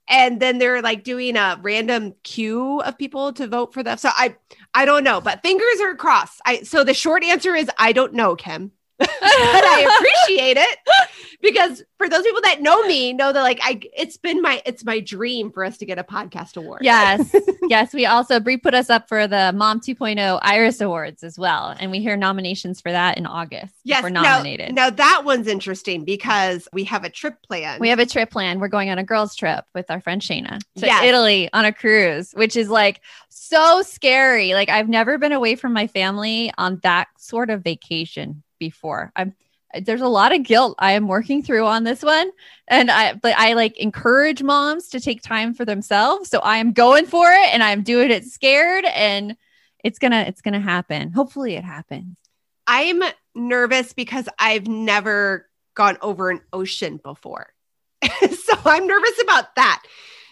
And 0.08 0.39
then 0.39 0.58
they're 0.60 0.82
like 0.84 1.04
doing 1.04 1.36
a 1.36 1.60
random 1.62 2.13
queue 2.24 2.80
of 2.82 2.98
people 2.98 3.34
to 3.34 3.48
vote 3.48 3.74
for 3.74 3.82
them. 3.84 3.98
So 3.98 4.10
I 4.15 4.36
I 4.74 4.86
don't 4.86 5.04
know, 5.04 5.20
but 5.20 5.41
fingers 5.41 5.82
are 5.82 5.96
crossed. 5.96 6.39
I 6.46 6.62
so 6.62 6.84
the 6.84 6.93
short 6.93 7.24
answer 7.24 7.56
is 7.56 7.70
I 7.80 7.91
don't 7.91 8.13
know, 8.13 8.36
Kim. 8.36 8.72
But 8.99 9.10
I 9.10 9.99
appreciate 10.27 10.57
it 10.57 10.79
because 11.41 11.83
for 11.97 12.10
those 12.10 12.23
people 12.23 12.41
that 12.41 12.62
know 12.62 12.83
me 12.88 13.13
know 13.13 13.31
that 13.31 13.41
like 13.41 13.60
I 13.62 13.81
it's 13.95 14.17
been 14.17 14.41
my 14.41 14.62
it's 14.65 14.83
my 14.83 14.99
dream 14.99 15.51
for 15.51 15.63
us 15.63 15.77
to 15.77 15.86
get 15.86 15.99
a 15.99 16.03
podcast 16.03 16.57
award. 16.57 16.81
Yes. 16.83 17.36
yes. 17.63 17.93
We 17.93 18.05
also, 18.05 18.39
Brie 18.39 18.57
put 18.57 18.73
us 18.73 18.89
up 18.89 19.07
for 19.07 19.27
the 19.27 19.51
Mom 19.53 19.79
2.0 19.79 20.39
Iris 20.41 20.81
Awards 20.81 21.23
as 21.23 21.38
well. 21.38 21.75
And 21.79 21.91
we 21.91 21.99
hear 21.99 22.17
nominations 22.17 22.81
for 22.81 22.91
that 22.91 23.17
in 23.17 23.25
August. 23.25 23.73
Yes, 23.83 24.03
We're 24.03 24.10
nominated. 24.10 24.73
Now, 24.73 24.89
that 24.89 25.23
one's 25.25 25.47
interesting 25.47 26.03
because 26.03 26.67
we 26.73 26.83
have 26.86 27.03
a 27.03 27.10
trip 27.10 27.41
plan. 27.43 27.79
We 27.79 27.89
have 27.89 27.99
a 27.99 28.05
trip 28.05 28.29
plan. 28.31 28.60
We're 28.60 28.67
going 28.67 28.89
on 28.89 28.97
a 28.97 29.03
girls' 29.03 29.36
trip 29.36 29.65
with 29.73 29.89
our 29.91 30.01
friend 30.01 30.21
Shayna 30.21 30.60
to 30.77 30.86
Yes. 30.86 31.03
Italy 31.03 31.49
on 31.53 31.65
a 31.65 31.73
cruise, 31.73 32.31
which 32.33 32.55
is 32.55 32.69
like 32.69 33.01
so 33.29 33.81
scary. 33.81 34.53
Like 34.53 34.69
I've 34.69 34.89
never 34.89 35.17
been 35.17 35.31
away 35.31 35.55
from 35.55 35.73
my 35.73 35.88
family 35.88 36.51
on 36.57 36.79
that 36.83 37.07
sort 37.17 37.49
of 37.49 37.63
vacation 37.63 38.43
before. 38.60 39.12
I'm 39.15 39.34
there's 39.82 40.02
a 40.02 40.08
lot 40.08 40.34
of 40.34 40.43
guilt 40.43 40.76
I 40.80 40.93
am 40.93 41.08
working 41.08 41.43
through 41.43 41.65
on 41.65 41.84
this 41.84 42.02
one. 42.02 42.32
And 42.67 42.89
I 42.89 43.13
but 43.13 43.34
I 43.38 43.54
like 43.54 43.78
encourage 43.78 44.43
moms 44.43 44.89
to 44.89 45.00
take 45.00 45.22
time 45.22 45.54
for 45.54 45.65
themselves. 45.65 46.30
So 46.30 46.39
I 46.39 46.58
am 46.58 46.74
going 46.74 47.06
for 47.06 47.32
it 47.32 47.54
and 47.54 47.62
I'm 47.63 47.84
doing 47.84 48.12
it 48.12 48.26
scared 48.26 48.86
and 48.86 49.36
it's 49.84 50.00
gonna 50.00 50.26
it's 50.28 50.41
gonna 50.41 50.60
happen. 50.60 51.12
Hopefully 51.12 51.56
it 51.56 51.63
happens. 51.63 52.17
I'm 52.65 53.02
nervous 53.36 53.93
because 53.93 54.28
I've 54.38 54.67
never 54.67 55.48
gone 55.76 55.98
over 56.02 56.30
an 56.30 56.41
ocean 56.52 57.00
before. 57.02 57.54
so 58.04 58.54
I'm 58.65 58.88
nervous 58.88 59.22
about 59.22 59.56
that. 59.56 59.84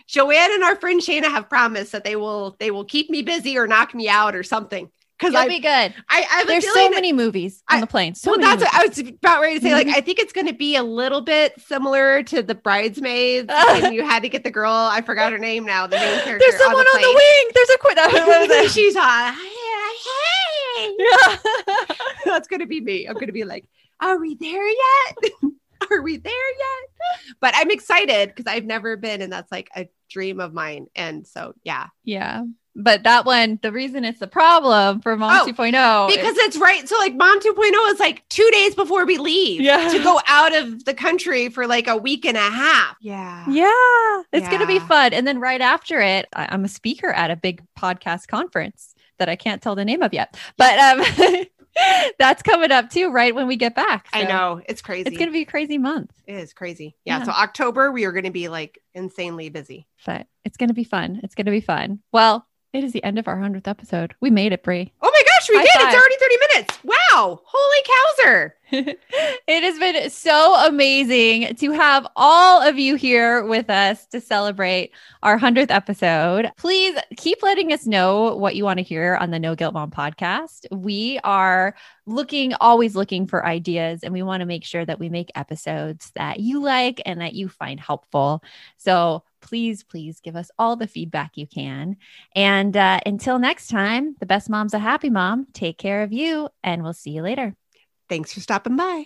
Joanne 0.07 0.53
and 0.53 0.63
our 0.63 0.75
friend 0.75 1.01
Shana 1.01 1.31
have 1.31 1.49
promised 1.49 1.91
that 1.93 2.03
they 2.03 2.15
will 2.15 2.55
they 2.59 2.71
will 2.71 2.85
keep 2.85 3.09
me 3.09 3.21
busy 3.21 3.57
or 3.57 3.67
knock 3.67 3.93
me 3.95 4.07
out 4.09 4.35
or 4.35 4.43
something. 4.43 4.89
Because 5.17 5.33
It'll 5.33 5.47
be 5.47 5.59
good. 5.59 5.93
I, 6.09 6.25
I 6.29 6.43
There's 6.45 6.65
so 6.65 6.73
that- 6.73 6.91
many 6.91 7.13
movies 7.13 7.63
on 7.69 7.79
the 7.79 7.87
plane. 7.87 8.15
So 8.15 8.31
well, 8.31 8.39
that's 8.41 8.61
what 8.61 8.73
I 8.73 8.85
was 8.85 8.99
about 8.99 9.41
ready 9.41 9.59
to 9.59 9.65
say. 9.65 9.71
Like. 9.73 9.87
I 9.95 10.01
think 10.01 10.19
it's 10.19 10.33
going 10.33 10.47
to 10.47 10.53
be 10.53 10.75
a 10.75 10.83
little 10.83 11.21
bit 11.21 11.53
similar 11.61 12.21
to 12.23 12.43
the 12.43 12.53
bridesmaids 12.55 13.47
when 13.81 13.93
you 13.93 14.05
had 14.05 14.23
to 14.23 14.29
get 14.29 14.43
the 14.43 14.51
girl. 14.51 14.73
I 14.73 15.01
forgot 15.01 15.31
her 15.31 15.37
name 15.37 15.65
now. 15.65 15.87
The 15.87 15.95
main 15.95 16.19
character. 16.21 16.37
There's 16.39 16.61
someone 16.61 16.85
on 16.85 16.85
the, 16.85 16.99
plane. 16.99 17.15
wing. 17.15 17.51
There's 17.53 17.69
a 17.69 17.77
quit. 17.77 18.71
She's 18.71 18.95
on. 18.97 19.33
Hey, 19.33 20.95
Yeah. 20.99 21.37
that's 22.25 22.47
going 22.49 22.59
to 22.59 22.65
be 22.67 22.81
me. 22.81 23.05
I'm 23.07 23.13
going 23.13 23.27
to 23.27 23.31
be 23.33 23.45
like, 23.45 23.67
are 24.01 24.19
we 24.19 24.35
there 24.35 24.67
yet? 24.67 25.31
are 25.91 26.01
we 26.01 26.17
there 26.17 26.33
yet? 26.33 27.35
But 27.39 27.53
I'm 27.55 27.71
excited 27.71 28.29
because 28.35 28.51
I've 28.51 28.65
never 28.65 28.97
been, 28.97 29.21
and 29.21 29.31
that's 29.31 29.51
like 29.51 29.69
a 29.75 29.87
dream 30.09 30.39
of 30.41 30.53
mine. 30.53 30.87
And 30.95 31.25
so, 31.25 31.53
yeah, 31.63 31.87
yeah. 32.03 32.43
But 32.77 33.03
that 33.03 33.25
one, 33.25 33.57
the 33.61 33.71
reason 33.71 34.03
it's 34.03 34.21
a 34.21 34.27
problem 34.27 34.99
for 34.99 35.15
Mom 35.15 35.31
Oh, 35.47 35.51
2.0 35.51 36.09
is- 36.09 36.15
because 36.17 36.37
it's 36.39 36.57
right. 36.57 36.87
So, 36.89 36.97
like, 36.97 37.15
Mom 37.15 37.39
2.0 37.39 37.91
is 37.93 37.99
like 38.01 38.27
two 38.27 38.47
days 38.51 38.75
before 38.75 39.05
we 39.05 39.17
leave 39.17 39.61
Yeah. 39.61 39.87
to 39.89 40.03
go 40.03 40.19
out 40.27 40.53
of 40.53 40.83
the 40.83 40.93
country 40.93 41.47
for 41.47 41.67
like 41.67 41.87
a 41.87 41.95
week 41.95 42.25
and 42.25 42.35
a 42.35 42.39
half. 42.41 42.97
Yeah. 42.99 43.45
yeah, 43.49 44.23
it's 44.33 44.49
going 44.49 44.59
to 44.59 44.67
be 44.67 44.79
fun. 44.79 45.13
And 45.13 45.25
then 45.25 45.39
right 45.39 45.61
after 45.61 46.01
it, 46.01 46.27
I- 46.35 46.49
I'm 46.51 46.65
a 46.65 46.67
speaker 46.67 47.09
at 47.11 47.31
a 47.31 47.37
big 47.37 47.63
podcast 47.79 48.27
conference 48.27 48.93
that 49.19 49.29
I 49.29 49.37
can't 49.37 49.61
tell 49.61 49.75
the 49.75 49.85
name 49.85 50.01
of 50.01 50.13
yet. 50.13 50.37
But 50.57 50.77
um, 50.77 51.45
that's 52.19 52.41
coming 52.43 52.71
up 52.71 52.89
too, 52.89 53.09
right 53.09 53.33
when 53.33 53.47
we 53.47 53.55
get 53.55 53.75
back. 53.75 54.07
I 54.11 54.23
know. 54.23 54.61
It's 54.67 54.81
crazy. 54.81 55.07
It's 55.07 55.17
going 55.17 55.29
to 55.29 55.33
be 55.33 55.43
a 55.43 55.45
crazy 55.45 55.77
month, 55.77 56.11
It 56.27 56.35
is 56.35 56.51
crazy. 56.53 56.95
Yeah. 57.05 57.19
Yeah. 57.19 57.23
So 57.23 57.31
October, 57.31 57.91
we 57.93 58.03
are 58.05 58.11
going 58.11 58.25
to 58.25 58.31
be 58.31 58.49
like 58.49 58.79
insanely 58.93 59.47
busy. 59.49 59.87
but 60.05 60.27
it's 60.43 60.57
going 60.57 60.67
to 60.69 60.73
be 60.75 60.83
fun. 60.83 61.21
It's 61.23 61.35
going 61.35 61.45
to 61.45 61.51
be 61.51 61.61
fun. 61.61 61.99
Well, 62.11 62.45
it 62.75 62.83
is 62.83 62.91
the 62.91 63.03
end 63.03 63.17
of 63.17 63.27
our 63.27 63.37
100th 63.37 63.67
episode. 63.67 64.13
We 64.19 64.29
made 64.29 64.51
it, 64.51 64.61
Brie. 64.61 64.91
Oh 65.01 65.09
my 65.11 65.23
gosh, 65.23 65.49
we 65.49 65.55
High 65.55 65.63
did. 65.63 65.71
five. 65.75 65.93
It's 65.93 65.95
already 65.95 66.15
30 66.19 66.37
minutes. 66.53 66.79
Wow. 66.83 67.41
Holy 67.45 67.83
cowser. 67.83 68.51
it 69.47 69.63
has 69.63 69.79
been 69.79 70.09
so 70.09 70.55
amazing 70.65 71.55
to 71.55 71.71
have 71.71 72.05
all 72.15 72.61
of 72.61 72.77
you 72.77 72.95
here 72.95 73.45
with 73.45 73.69
us 73.69 74.05
to 74.07 74.19
celebrate 74.19 74.91
our 75.23 75.39
100th 75.39 75.69
episode. 75.71 76.51
Please 76.57 76.97
keep 77.15 77.41
letting 77.43 77.71
us 77.71 77.85
know 77.85 78.35
what 78.35 78.55
you 78.55 78.65
want 78.65 78.79
to 78.79 78.83
hear 78.83 79.15
on 79.15 79.31
the 79.31 79.39
No 79.39 79.55
Guilt 79.55 79.73
Mom 79.73 79.91
podcast. 79.91 80.65
We 80.71 81.19
are 81.23 81.75
looking, 82.05 82.53
always 82.59 82.95
looking 82.95 83.25
for 83.27 83.45
ideas, 83.45 84.01
and 84.03 84.11
we 84.11 84.23
want 84.23 84.41
to 84.41 84.45
make 84.45 84.65
sure 84.65 84.83
that 84.85 84.99
we 84.99 85.07
make 85.09 85.31
episodes 85.35 86.11
that 86.15 86.39
you 86.39 86.61
like 86.61 87.01
and 87.05 87.21
that 87.21 87.33
you 87.33 87.47
find 87.47 87.79
helpful. 87.79 88.43
So 88.77 89.23
please, 89.45 89.83
please 89.83 90.19
give 90.19 90.35
us 90.35 90.49
all 90.57 90.75
the 90.75 90.87
feedback 90.87 91.31
you 91.35 91.47
can. 91.47 91.97
And 92.35 92.75
uh, 92.75 92.99
until 93.05 93.39
next 93.39 93.67
time, 93.67 94.15
the 94.19 94.25
best 94.25 94.49
mom's 94.49 94.73
a 94.73 94.79
happy 94.79 95.09
mom. 95.09 95.47
Take 95.53 95.77
care 95.77 96.03
of 96.03 96.11
you, 96.11 96.49
and 96.63 96.83
we'll 96.83 96.93
see 96.93 97.11
you 97.11 97.21
later. 97.21 97.55
Thanks 98.09 98.33
for 98.33 98.39
stopping 98.39 98.75
by. 98.75 99.05